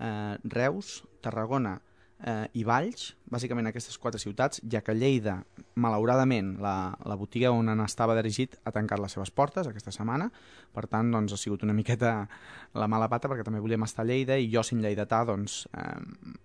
eh, 0.01 0.37
Reus, 0.45 1.05
Tarragona, 1.21 1.79
eh, 2.25 2.49
i 2.59 2.65
Valls, 2.67 3.13
bàsicament 3.31 3.69
aquestes 3.71 3.99
quatre 3.99 4.19
ciutats, 4.19 4.63
ja 4.71 4.81
que 4.83 4.95
Lleida, 4.97 5.39
malauradament, 5.79 6.57
la, 6.63 6.97
la 7.07 7.17
botiga 7.17 7.53
on 7.55 7.71
estava 7.85 8.17
dirigit 8.19 8.57
ha 8.65 8.73
tancat 8.75 9.01
les 9.03 9.15
seves 9.15 9.31
portes 9.31 9.69
aquesta 9.69 9.95
setmana, 9.95 10.31
per 10.75 10.87
tant, 10.91 11.13
doncs, 11.15 11.33
ha 11.33 11.41
sigut 11.41 11.63
una 11.67 11.77
miqueta 11.77 12.29
la 12.75 12.89
mala 12.91 13.09
pata, 13.09 13.29
perquè 13.31 13.47
també 13.47 13.63
volíem 13.63 13.87
estar 13.87 14.05
a 14.05 14.09
Lleida, 14.09 14.39
i 14.39 14.51
jo, 14.53 14.65
sin 14.67 14.83
lleidatà, 14.83 15.25
doncs, 15.29 15.67
eh, 15.77 16.37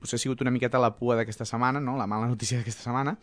potser 0.00 0.18
ha 0.18 0.22
sigut 0.22 0.40
una 0.44 0.52
miqueta 0.54 0.80
la 0.80 0.94
pua 0.96 1.18
d'aquesta 1.18 1.46
setmana, 1.48 1.80
no? 1.80 1.96
la 2.00 2.08
mala 2.10 2.28
notícia 2.30 2.58
d'aquesta 2.58 2.88
setmana, 2.88 3.16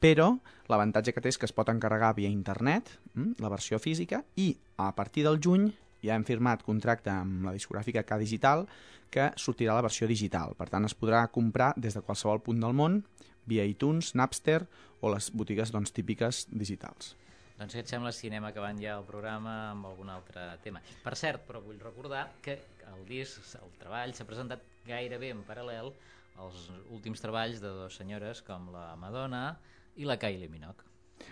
però 0.00 0.32
l'avantatge 0.70 1.12
que 1.12 1.22
té 1.22 1.32
és 1.32 1.38
que 1.38 1.48
es 1.48 1.54
pot 1.54 1.68
encarregar 1.72 2.14
via 2.16 2.30
internet, 2.30 2.94
hm, 3.14 3.36
la 3.42 3.52
versió 3.52 3.78
física, 3.82 4.22
i 4.36 4.54
a 4.78 4.92
partir 4.96 5.26
del 5.26 5.40
juny 5.42 5.70
ja 6.00 6.16
hem 6.16 6.24
firmat 6.24 6.62
contracte 6.64 7.12
amb 7.12 7.44
la 7.44 7.54
discogràfica 7.56 8.06
K 8.06 8.20
Digital 8.22 8.64
que 9.10 9.32
sortirà 9.36 9.74
la 9.74 9.84
versió 9.84 10.06
digital. 10.08 10.54
Per 10.56 10.68
tant, 10.70 10.86
es 10.86 10.94
podrà 10.96 11.24
comprar 11.34 11.72
des 11.76 11.96
de 11.98 12.02
qualsevol 12.06 12.40
punt 12.46 12.62
del 12.62 12.76
món 12.76 13.02
via 13.50 13.66
iTunes, 13.66 14.14
Napster 14.14 14.62
o 15.00 15.10
les 15.12 15.30
botigues 15.34 15.72
doncs, 15.74 15.92
típiques 15.96 16.46
digitals. 16.50 17.16
Doncs 17.58 17.74
què 17.76 17.82
et 17.82 17.90
sembla 17.90 18.12
si 18.16 18.30
anem 18.30 18.46
acabant 18.48 18.78
ja 18.80 18.94
el 18.96 19.04
programa 19.04 19.56
amb 19.74 19.90
algun 19.90 20.08
altre 20.08 20.46
tema? 20.64 20.80
Per 21.02 21.12
cert, 21.18 21.42
però 21.48 21.60
vull 21.60 21.80
recordar 21.82 22.30
que 22.40 22.56
el 22.88 23.02
disc, 23.08 23.42
el 23.58 23.74
treball, 23.82 24.14
s'ha 24.16 24.24
presentat 24.28 24.64
gairebé 24.86 25.34
en 25.34 25.42
paral·lel 25.44 25.90
als 26.36 26.68
últims 26.90 27.22
treballs 27.22 27.60
de 27.62 27.68
dues 27.68 27.96
senyores 27.96 28.44
com 28.46 28.70
la 28.74 28.94
Madonna 29.00 29.58
i 29.96 30.06
la 30.08 30.18
Kylie 30.20 30.48
Minogue. 30.48 30.90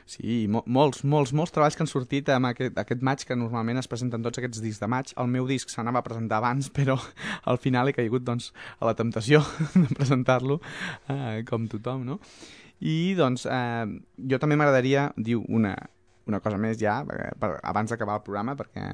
Sí, 0.08 0.46
mo 0.48 0.62
molts, 0.66 1.02
molts, 1.04 1.32
molts 1.36 1.52
treballs 1.54 1.76
que 1.76 1.84
han 1.84 1.90
sortit 1.90 2.28
amb 2.32 2.48
aquest, 2.50 2.76
aquest 2.80 3.04
maig, 3.04 3.24
que 3.28 3.36
normalment 3.36 3.80
es 3.80 3.88
presenten 3.90 4.24
tots 4.24 4.40
aquests 4.40 4.62
discs 4.64 4.80
de 4.82 4.88
maig. 4.90 5.12
El 5.20 5.28
meu 5.32 5.48
disc 5.48 5.72
s'anava 5.72 6.02
a 6.02 6.06
presentar 6.06 6.40
abans, 6.40 6.70
però 6.78 6.98
al 7.48 7.60
final 7.62 7.88
he 7.88 7.96
caigut 7.96 8.24
doncs, 8.26 8.52
a 8.78 8.88
la 8.88 8.96
temptació 8.98 9.42
de 9.82 9.88
presentar-lo, 9.94 10.60
eh, 11.12 11.44
com 11.48 11.68
tothom, 11.72 12.06
no? 12.08 12.18
I 12.78 13.14
doncs 13.18 13.46
eh, 13.50 13.86
jo 14.30 14.40
també 14.40 14.58
m'agradaria 14.58 15.08
dir 15.16 15.38
una, 15.40 15.74
una 16.30 16.40
cosa 16.44 16.60
més 16.60 16.78
ja, 16.80 17.00
per, 17.08 17.32
per, 17.40 17.56
abans 17.66 17.90
d'acabar 17.90 18.20
el 18.20 18.26
programa, 18.26 18.54
perquè 18.58 18.86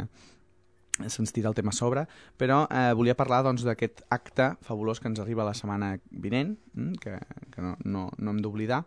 se'ns 1.03 1.33
tira 1.35 1.49
el 1.51 1.57
tema 1.59 1.73
a 1.73 1.77
sobre, 1.77 2.07
però 2.39 2.65
eh, 2.71 2.93
volia 2.95 3.17
parlar 3.19 3.43
doncs, 3.47 3.65
d'aquest 3.67 4.01
doncs, 4.01 4.11
acte 4.15 4.51
fabulós 4.63 5.01
que 5.01 5.11
ens 5.11 5.21
arriba 5.21 5.47
la 5.47 5.55
setmana 5.57 5.95
vinent, 6.11 6.55
mm, 6.75 7.01
que, 7.03 7.19
que 7.51 7.65
no, 7.65 7.75
no, 7.85 8.09
no 8.19 8.35
hem 8.35 8.43
d'oblidar, 8.45 8.85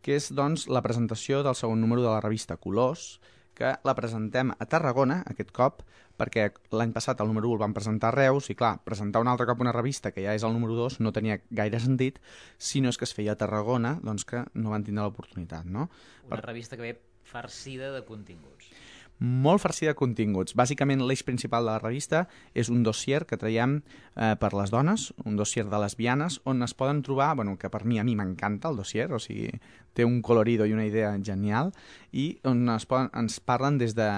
que 0.00 0.16
és 0.16 0.30
doncs, 0.32 0.68
la 0.72 0.82
presentació 0.82 1.42
del 1.44 1.58
segon 1.58 1.80
número 1.80 2.02
de 2.02 2.08
la 2.08 2.22
revista 2.24 2.56
Colors, 2.56 3.18
que 3.60 3.74
la 3.84 3.92
presentem 3.92 4.54
a 4.56 4.66
Tarragona 4.72 5.18
aquest 5.28 5.50
cop, 5.52 5.82
perquè 6.20 6.46
l'any 6.72 6.94
passat 6.94 7.20
el 7.20 7.28
número 7.28 7.50
1 7.50 7.58
el 7.58 7.60
van 7.60 7.74
presentar 7.76 8.08
a 8.08 8.16
Reus, 8.16 8.48
i 8.48 8.56
clar, 8.56 8.78
presentar 8.84 9.20
un 9.20 9.28
altre 9.28 9.44
cop 9.48 9.60
una 9.60 9.74
revista 9.76 10.14
que 10.14 10.24
ja 10.24 10.32
és 10.36 10.46
el 10.46 10.56
número 10.56 10.78
2 10.78 11.00
no 11.04 11.12
tenia 11.12 11.40
gaire 11.50 11.80
sentit, 11.80 12.22
si 12.56 12.80
no 12.80 12.88
és 12.88 12.96
que 12.96 13.04
es 13.08 13.12
feia 13.16 13.36
a 13.36 13.40
Tarragona, 13.40 13.98
doncs 14.04 14.24
que 14.24 14.46
no 14.54 14.72
van 14.72 14.86
tindre 14.86 15.04
l'oportunitat, 15.04 15.68
no? 15.68 15.90
Una 16.24 16.38
per... 16.38 16.46
revista 16.46 16.80
que 16.80 16.88
ve 16.88 16.94
farcida 17.30 17.92
de 17.92 18.00
continguts 18.08 18.72
molt 19.20 19.60
farcida 19.60 19.92
de 19.92 19.98
continguts. 19.98 20.56
Bàsicament, 20.56 21.02
l'eix 21.04 21.22
principal 21.22 21.66
de 21.66 21.74
la 21.74 21.78
revista 21.78 22.24
és 22.56 22.70
un 22.72 22.82
dossier 22.82 23.26
que 23.28 23.38
traiem 23.40 23.78
eh, 23.80 24.34
per 24.40 24.52
les 24.56 24.72
dones, 24.72 25.10
un 25.28 25.36
dossier 25.36 25.66
de 25.68 25.80
lesbianes, 25.82 26.40
on 26.48 26.64
es 26.64 26.74
poden 26.74 27.02
trobar, 27.06 27.34
bueno, 27.36 27.58
que 27.60 27.70
per 27.70 27.84
mi, 27.84 28.00
a 28.00 28.04
mi 28.04 28.16
m'encanta 28.16 28.72
el 28.72 28.80
dossier, 28.80 29.10
o 29.12 29.20
sigui, 29.20 29.52
té 29.92 30.06
un 30.08 30.22
colorido 30.22 30.66
i 30.66 30.72
una 30.72 30.88
idea 30.88 31.12
genial, 31.22 31.74
i 32.12 32.32
on 32.48 32.64
es 32.72 32.88
poden, 32.88 33.12
ens 33.20 33.38
parlen 33.44 33.76
des 33.78 33.94
de, 33.94 34.08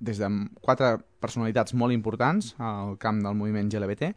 des 0.00 0.18
de 0.18 0.30
quatre 0.60 0.98
personalitats 1.22 1.74
molt 1.78 1.94
importants 1.94 2.52
al 2.58 2.98
camp 3.00 3.22
del 3.24 3.38
moviment 3.38 3.70
LGBT 3.70 4.10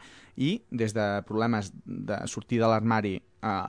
i 0.43 0.57
des 0.71 0.97
de 0.97 1.05
problemes 1.29 1.71
de 1.85 2.19
sortir 2.27 2.59
de 2.59 2.67
l'armari 2.67 3.15
eh, 3.21 3.61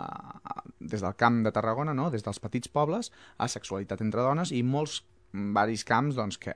des 0.80 1.04
del 1.04 1.14
camp 1.14 1.42
de 1.44 1.52
Tarragona, 1.52 1.94
no? 1.94 2.08
des 2.10 2.24
dels 2.24 2.40
petits 2.40 2.72
pobles, 2.72 3.12
a 3.36 3.48
sexualitat 3.52 4.00
entre 4.00 4.24
dones 4.24 4.52
i 4.56 4.64
molts 4.64 5.02
varis 5.32 5.84
camps 5.84 6.16
doncs, 6.18 6.38
que, 6.40 6.54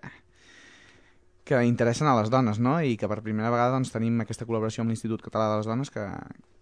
que 1.45 1.63
interessen 1.67 2.09
a 2.09 2.17
les 2.21 2.31
dones, 2.31 2.61
no? 2.63 2.79
I 2.81 2.97
que 2.97 3.11
per 3.11 3.23
primera 3.25 3.51
vegada 3.53 3.75
doncs, 3.77 3.93
tenim 3.95 4.21
aquesta 4.23 4.47
col·laboració 4.49 4.85
amb 4.85 4.95
l'Institut 4.95 5.25
Català 5.25 5.51
de 5.51 5.61
les 5.61 5.69
Dones 5.71 5.93
que, 5.93 6.07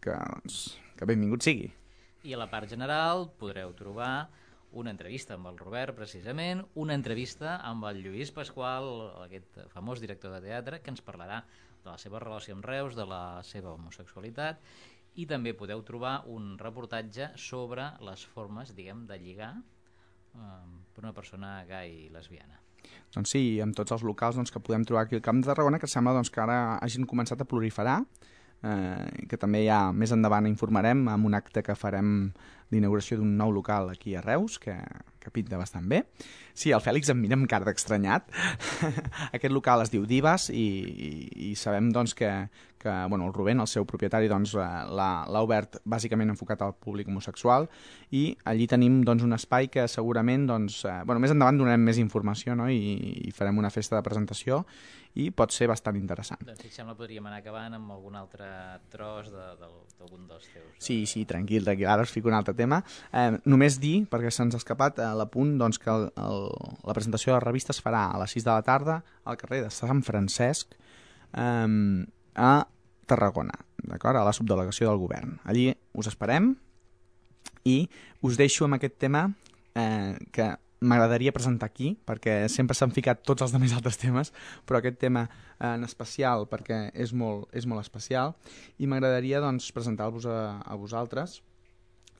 que, 0.04 0.16
doncs, 0.34 0.60
que 0.98 1.08
benvingut 1.08 1.46
sigui. 1.46 1.70
I 2.24 2.36
a 2.36 2.40
la 2.40 2.50
part 2.52 2.68
general 2.68 3.30
podreu 3.40 3.72
trobar 3.76 4.28
una 4.76 4.92
entrevista 4.92 5.34
amb 5.34 5.48
el 5.50 5.58
Robert, 5.58 5.96
precisament, 5.96 6.62
una 6.78 6.94
entrevista 6.94 7.56
amb 7.66 7.86
el 7.88 8.04
Lluís 8.04 8.30
Pasqual, 8.34 8.86
aquest 9.24 9.58
famós 9.72 10.02
director 10.02 10.34
de 10.36 10.44
teatre, 10.44 10.78
que 10.84 10.92
ens 10.92 11.02
parlarà 11.02 11.40
de 11.82 11.90
la 11.90 11.98
seva 11.98 12.20
relació 12.22 12.54
amb 12.54 12.66
Reus, 12.68 12.94
de 12.94 13.06
la 13.08 13.40
seva 13.46 13.72
homosexualitat, 13.74 14.60
i 15.18 15.26
també 15.26 15.56
podeu 15.58 15.82
trobar 15.82 16.20
un 16.30 16.54
reportatge 16.60 17.32
sobre 17.40 17.88
les 18.06 18.22
formes, 18.34 18.70
diguem, 18.76 19.08
de 19.10 19.18
lligar 19.18 19.54
per 20.32 21.04
una 21.04 21.14
persona 21.16 21.60
gai 21.68 22.06
i 22.06 22.10
lesbiana. 22.12 22.58
Doncs 23.14 23.32
sí, 23.34 23.42
amb 23.62 23.76
tots 23.76 23.92
els 23.96 24.04
locals 24.06 24.38
doncs, 24.38 24.52
que 24.54 24.62
podem 24.62 24.84
trobar 24.88 25.04
aquí 25.04 25.18
al 25.18 25.24
Camp 25.24 25.42
de 25.42 25.50
Tarragona, 25.50 25.80
que 25.82 25.90
sembla 25.90 26.14
doncs, 26.16 26.30
que 26.32 26.42
ara 26.42 26.78
hagin 26.78 27.08
començat 27.10 27.42
a 27.42 27.48
proliferar, 27.48 27.98
eh, 28.62 29.26
que 29.28 29.38
també 29.40 29.64
ja 29.66 29.80
més 29.92 30.14
endavant 30.14 30.48
informarem 30.48 31.06
amb 31.12 31.28
un 31.28 31.36
acte 31.38 31.64
que 31.66 31.76
farem 31.78 32.30
d'inauguració 32.70 33.18
d'un 33.18 33.36
nou 33.36 33.52
local 33.52 33.90
aquí 33.90 34.14
a 34.14 34.22
Reus, 34.24 34.58
que, 34.62 34.76
que 35.20 35.30
pinta 35.30 35.59
bastant 35.61 35.87
bé. 35.88 36.04
Sí, 36.54 36.72
el 36.72 36.83
Fèlix 36.83 37.12
em 37.12 37.20
mira 37.20 37.37
amb 37.38 37.48
cara 37.50 37.68
d'estranyat. 37.68 38.26
Aquest 39.37 39.52
local 39.52 39.85
es 39.85 39.92
diu 39.92 40.06
Divas 40.09 40.48
i, 40.50 40.66
i, 40.90 41.11
i 41.50 41.54
sabem 41.61 41.90
doncs, 41.94 42.16
que, 42.16 42.30
que 42.80 42.94
bueno, 43.12 43.26
el 43.28 43.35
Rubén, 43.37 43.61
el 43.61 43.68
seu 43.68 43.85
propietari, 43.88 44.30
doncs, 44.33 44.54
eh, 44.56 44.68
l'ha 44.96 45.44
obert 45.44 45.80
bàsicament 45.85 46.33
enfocat 46.33 46.64
al 46.64 46.72
públic 46.80 47.11
homosexual 47.12 47.68
i 48.16 48.30
allí 48.48 48.66
tenim 48.70 49.02
doncs, 49.04 49.26
un 49.26 49.37
espai 49.37 49.68
que 49.72 49.85
segurament, 49.88 50.48
doncs, 50.48 50.83
eh, 50.88 51.02
bueno, 51.04 51.20
més 51.20 51.37
endavant 51.37 51.61
donarem 51.61 51.85
més 51.85 52.00
informació 52.00 52.56
no? 52.56 52.70
I, 52.72 53.28
i 53.28 53.37
farem 53.37 53.61
una 53.61 53.70
festa 53.74 53.98
de 53.98 54.06
presentació 54.06 54.64
i 55.18 55.30
pot 55.35 55.50
ser 55.52 55.66
bastant 55.70 55.98
interessant. 55.98 56.40
Doncs 56.46 56.62
si 56.62 56.70
sembla 56.72 56.94
podríem 56.98 57.24
anar 57.26 57.40
acabant 57.40 57.74
amb 57.76 57.90
algun 57.96 58.16
altre 58.18 58.46
tros 58.92 59.30
d'algun 59.33 60.22
de, 60.22 60.28
dels 60.30 60.46
teus. 60.52 60.70
De... 60.70 60.85
Sí, 60.87 60.98
sí, 61.11 61.24
tranquil, 61.26 61.64
tranquil, 61.66 61.88
ara 61.90 62.06
us 62.06 62.14
fico 62.14 62.30
un 62.30 62.38
altre 62.38 62.54
tema. 62.54 62.80
Eh, 63.11 63.33
només 63.50 63.80
dir, 63.83 64.04
perquè 64.11 64.30
se'ns 64.35 64.54
ha 64.54 64.62
escapat 64.62 65.02
a 65.10 65.18
l'apunt, 65.18 65.56
doncs, 65.60 65.80
que 65.82 65.90
el, 65.92 66.08
el, 66.20 66.46
la 66.86 66.96
presentació 66.96 67.32
de 67.32 67.38
la 67.38 67.44
revista 67.44 67.74
es 67.74 67.82
farà 67.82 68.06
a 68.10 68.22
les 68.22 68.36
6 68.36 68.46
de 68.46 68.52
la 68.52 68.64
tarda 68.66 69.00
al 69.24 69.38
carrer 69.40 69.64
de 69.66 69.74
Sant 69.74 70.04
Francesc, 70.06 70.76
eh, 71.34 71.68
a 72.34 72.52
Tarragona, 73.10 73.56
d'acord? 73.82 74.20
A 74.20 74.26
la 74.26 74.34
subdelegació 74.36 74.90
del 74.90 75.02
govern. 75.02 75.38
Allí 75.44 75.70
us 75.98 76.06
esperem 76.10 76.52
i 77.66 77.82
us 78.22 78.38
deixo 78.38 78.66
amb 78.66 78.78
aquest 78.78 79.00
tema 79.02 79.26
eh, 79.74 80.14
que 80.30 80.52
m'agradaria 80.80 81.32
presentar 81.32 81.68
aquí, 81.68 81.92
perquè 82.08 82.46
sempre 82.48 82.76
s'han 82.76 82.94
ficat 82.94 83.20
tots 83.26 83.44
els 83.44 83.52
demés 83.52 83.74
altres 83.76 83.98
temes, 84.00 84.32
però 84.64 84.80
aquest 84.80 84.96
tema 85.02 85.26
en 85.60 85.84
especial, 85.84 86.46
perquè 86.48 86.86
és 86.94 87.12
molt, 87.12 87.50
és 87.52 87.66
molt 87.68 87.84
especial, 87.84 88.34
i 88.80 88.88
m'agradaria 88.88 89.42
doncs, 89.44 89.68
presentar-vos 89.76 90.24
a, 90.24 90.40
a 90.64 90.78
vosaltres, 90.80 91.40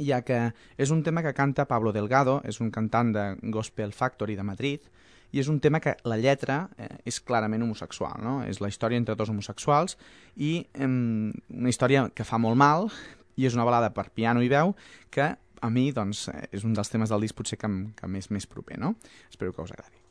ja 0.01 0.23
que 0.27 0.41
és 0.81 0.91
un 0.91 1.05
tema 1.07 1.23
que 1.23 1.35
canta 1.37 1.69
Pablo 1.69 1.93
Delgado, 1.93 2.41
és 2.49 2.61
un 2.61 2.73
cantant 2.75 3.13
de 3.15 3.27
Gospel 3.53 3.93
Factory 3.93 4.37
de 4.37 4.47
Madrid, 4.47 4.89
i 5.31 5.39
és 5.39 5.49
un 5.49 5.61
tema 5.63 5.81
que 5.81 5.95
la 6.09 6.19
lletra 6.19 6.65
eh, 6.77 6.89
és 7.07 7.21
clarament 7.23 7.63
homosexual, 7.63 8.19
no? 8.23 8.41
És 8.43 8.61
la 8.61 8.71
història 8.71 8.99
entre 8.99 9.15
dos 9.19 9.31
homosexuals 9.31 9.97
i 10.37 10.57
eh, 10.75 10.89
una 10.89 11.71
història 11.71 12.09
que 12.15 12.27
fa 12.27 12.41
molt 12.43 12.59
mal 12.59 12.91
i 13.39 13.47
és 13.47 13.55
una 13.55 13.67
balada 13.69 13.93
per 13.95 14.11
piano 14.11 14.43
i 14.43 14.51
veu 14.51 14.75
que 15.11 15.31
a 15.61 15.71
mi 15.71 15.91
doncs, 15.93 16.27
és 16.51 16.65
un 16.65 16.75
dels 16.75 16.91
temes 16.91 17.13
del 17.13 17.27
disc 17.27 17.37
potser 17.37 17.61
que, 17.61 17.71
que 17.97 18.09
més 18.09 18.31
més 18.33 18.49
proper, 18.49 18.81
no? 18.81 18.97
Espero 19.31 19.53
que 19.53 19.63
us 19.63 19.77
agradi. 19.77 20.10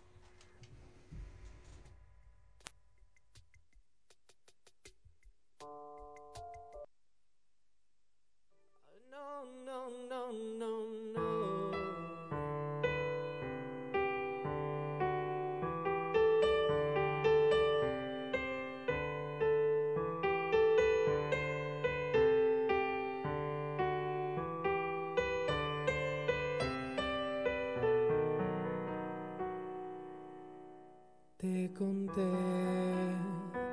conté 31.79 32.33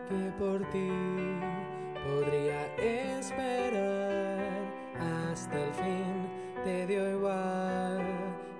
que 0.09 0.31
por 0.39 0.61
ti 0.71 0.91
podría 2.07 2.65
esperar 2.77 4.39
hasta 4.95 5.57
el 5.61 5.73
fin. 5.75 6.15
Te 6.65 6.87
dio 6.87 7.11
igual 7.19 8.01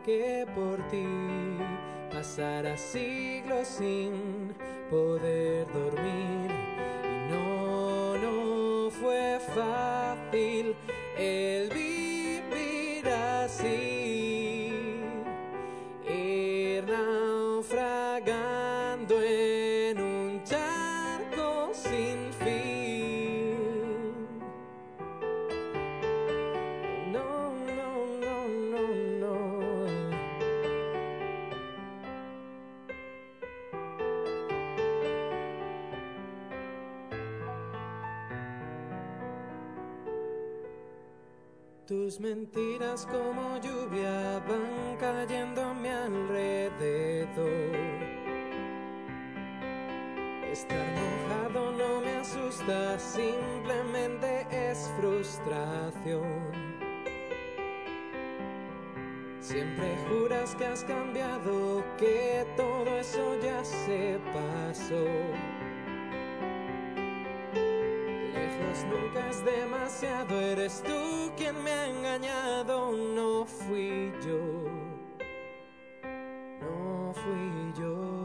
que 0.05 0.47
por 0.53 0.79
ti 0.89 1.07
pasara 2.11 2.77
siglos 2.77 3.69
sin 3.69 4.53
poder 4.91 5.67
dormir. 5.73 6.46
Tus 41.87 42.19
mentiras 42.19 43.07
como 43.07 43.59
lluvia 43.59 44.43
van 44.49 44.97
cayendo 44.99 45.63
a 45.63 45.73
mi 45.73 45.89
alrededor. 45.89 47.47
Estar 50.51 50.85
mojado 50.97 51.71
no 51.71 52.01
me 52.01 52.17
asusta, 52.17 52.99
simplemente 52.99 54.49
es 54.51 54.91
frustración. 54.99 56.51
Siempre 59.39 59.97
juras 60.09 60.57
que 60.57 60.67
has 60.67 60.83
cambiado, 60.83 61.85
que 61.99 62.45
todo 62.57 62.99
eso 62.99 63.39
ya 63.41 63.65
se 63.65 64.19
pasó. 64.35 65.56
Es 69.19 69.45
demasiado, 69.45 70.41
eres 70.41 70.83
tú 70.83 71.33
quien 71.37 71.63
me 71.63 71.71
ha 71.71 71.87
engañado, 71.89 72.93
no 72.93 73.47
fui 73.47 74.13
yo, 74.25 74.41
no 76.61 77.13
fui 77.15 77.73
yo. 77.79 78.17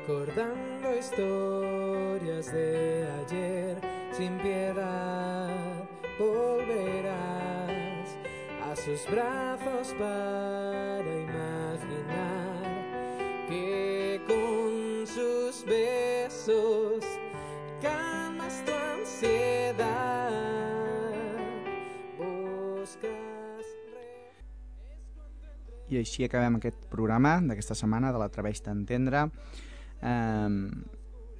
Recordando 0.00 0.96
historias 0.98 2.52
de 2.52 3.06
ayer, 3.20 3.76
sin 4.12 4.38
piedad 4.38 5.84
volverás 6.18 8.16
a 8.64 8.76
sus 8.76 9.10
brazos 9.10 9.94
para 9.98 11.04
imaginar 11.04 12.62
que 13.48 14.20
con 14.26 15.06
sus 15.06 15.64
besos 15.66 17.04
calmas 17.82 18.62
tu 18.64 18.72
ansiedad. 18.72 20.30
Buscas 22.16 23.66
I 25.90 25.98
així 25.98 26.24
acabem 26.24 26.56
aquest 26.56 26.86
programa 26.88 27.40
d'aquesta 27.42 27.74
setmana 27.74 28.12
de 28.14 28.18
l'Atreveix 28.22 28.62
d'Entendre 28.62 29.28
eh, 30.02 30.70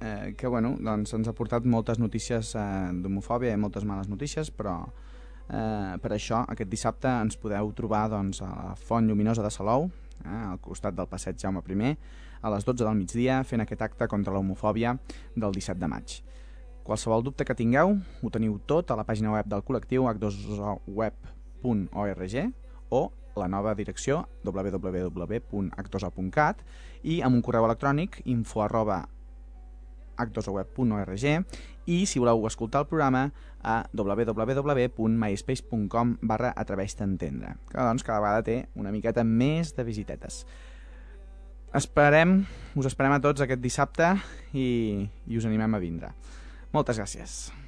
eh, 0.01 0.33
que 0.37 0.47
bueno, 0.47 0.75
doncs 0.79 1.13
ens 1.13 1.27
ha 1.29 1.33
portat 1.37 1.65
moltes 1.65 1.99
notícies 1.99 2.55
eh, 2.55 2.91
d'homofòbia 3.03 3.53
i 3.53 3.57
moltes 3.61 3.83
males 3.85 4.07
notícies 4.09 4.51
però 4.51 4.85
eh, 5.49 5.97
per 6.01 6.11
això 6.15 6.45
aquest 6.49 6.69
dissabte 6.71 7.07
ens 7.07 7.37
podeu 7.37 7.71
trobar 7.77 8.09
doncs, 8.11 8.41
a 8.41 8.49
la 8.49 8.75
Font 8.75 9.07
Lluminosa 9.07 9.43
de 9.45 9.51
Salou 9.53 9.89
eh, 10.25 10.51
al 10.51 10.59
costat 10.59 10.95
del 10.97 11.07
passeig 11.07 11.37
Jaume 11.37 11.61
I 11.61 11.97
a 12.41 12.49
les 12.49 12.65
12 12.65 12.83
del 12.83 12.95
migdia 12.97 13.43
fent 13.43 13.61
aquest 13.61 13.81
acte 13.81 14.07
contra 14.07 14.33
l'homofòbia 14.33 14.97
del 15.35 15.51
17 15.53 15.79
de 15.79 15.87
maig. 15.87 16.23
Qualsevol 16.83 17.23
dubte 17.23 17.45
que 17.45 17.53
tingueu 17.53 17.97
ho 18.23 18.29
teniu 18.33 18.59
tot 18.65 18.91
a 18.91 18.95
la 18.97 19.03
pàgina 19.05 19.31
web 19.35 19.45
del 19.45 19.61
col·lectiu 19.61 20.09
h2web.org 20.09 22.53
o 22.89 23.11
la 23.39 23.47
nova 23.51 23.75
direcció 23.77 24.25
www.actosa.cat 24.43 26.57
i 27.03 27.21
amb 27.21 27.35
un 27.37 27.43
correu 27.45 27.65
electrònic 27.67 28.21
info 28.31 28.61
arroba 28.65 28.97
actosaweb.org 30.21 31.25
i 31.89 32.05
si 32.05 32.19
voleu 32.21 32.45
escoltar 32.47 32.81
el 32.83 32.89
programa 32.89 33.31
a 33.61 33.85
www.myspace.com 33.93 36.17
barra 36.21 36.53
atreveix 36.57 36.97
d'entendre 36.99 37.55
que 37.71 37.77
doncs 37.77 38.03
cada 38.05 38.19
vegada 38.23 38.43
té 38.45 38.67
una 38.75 38.91
miqueta 38.93 39.23
més 39.23 39.75
de 39.77 39.83
visitetes. 39.87 40.45
Esperem, 41.71 42.45
us 42.75 42.85
esperem 42.89 43.13
a 43.15 43.23
tots 43.23 43.41
aquest 43.45 43.61
dissabte 43.63 44.15
i, 44.51 45.07
i 45.27 45.37
us 45.39 45.45
animem 45.47 45.75
a 45.75 45.79
vindre. 45.79 46.09
Moltes 46.75 46.97
gràcies 46.99 47.60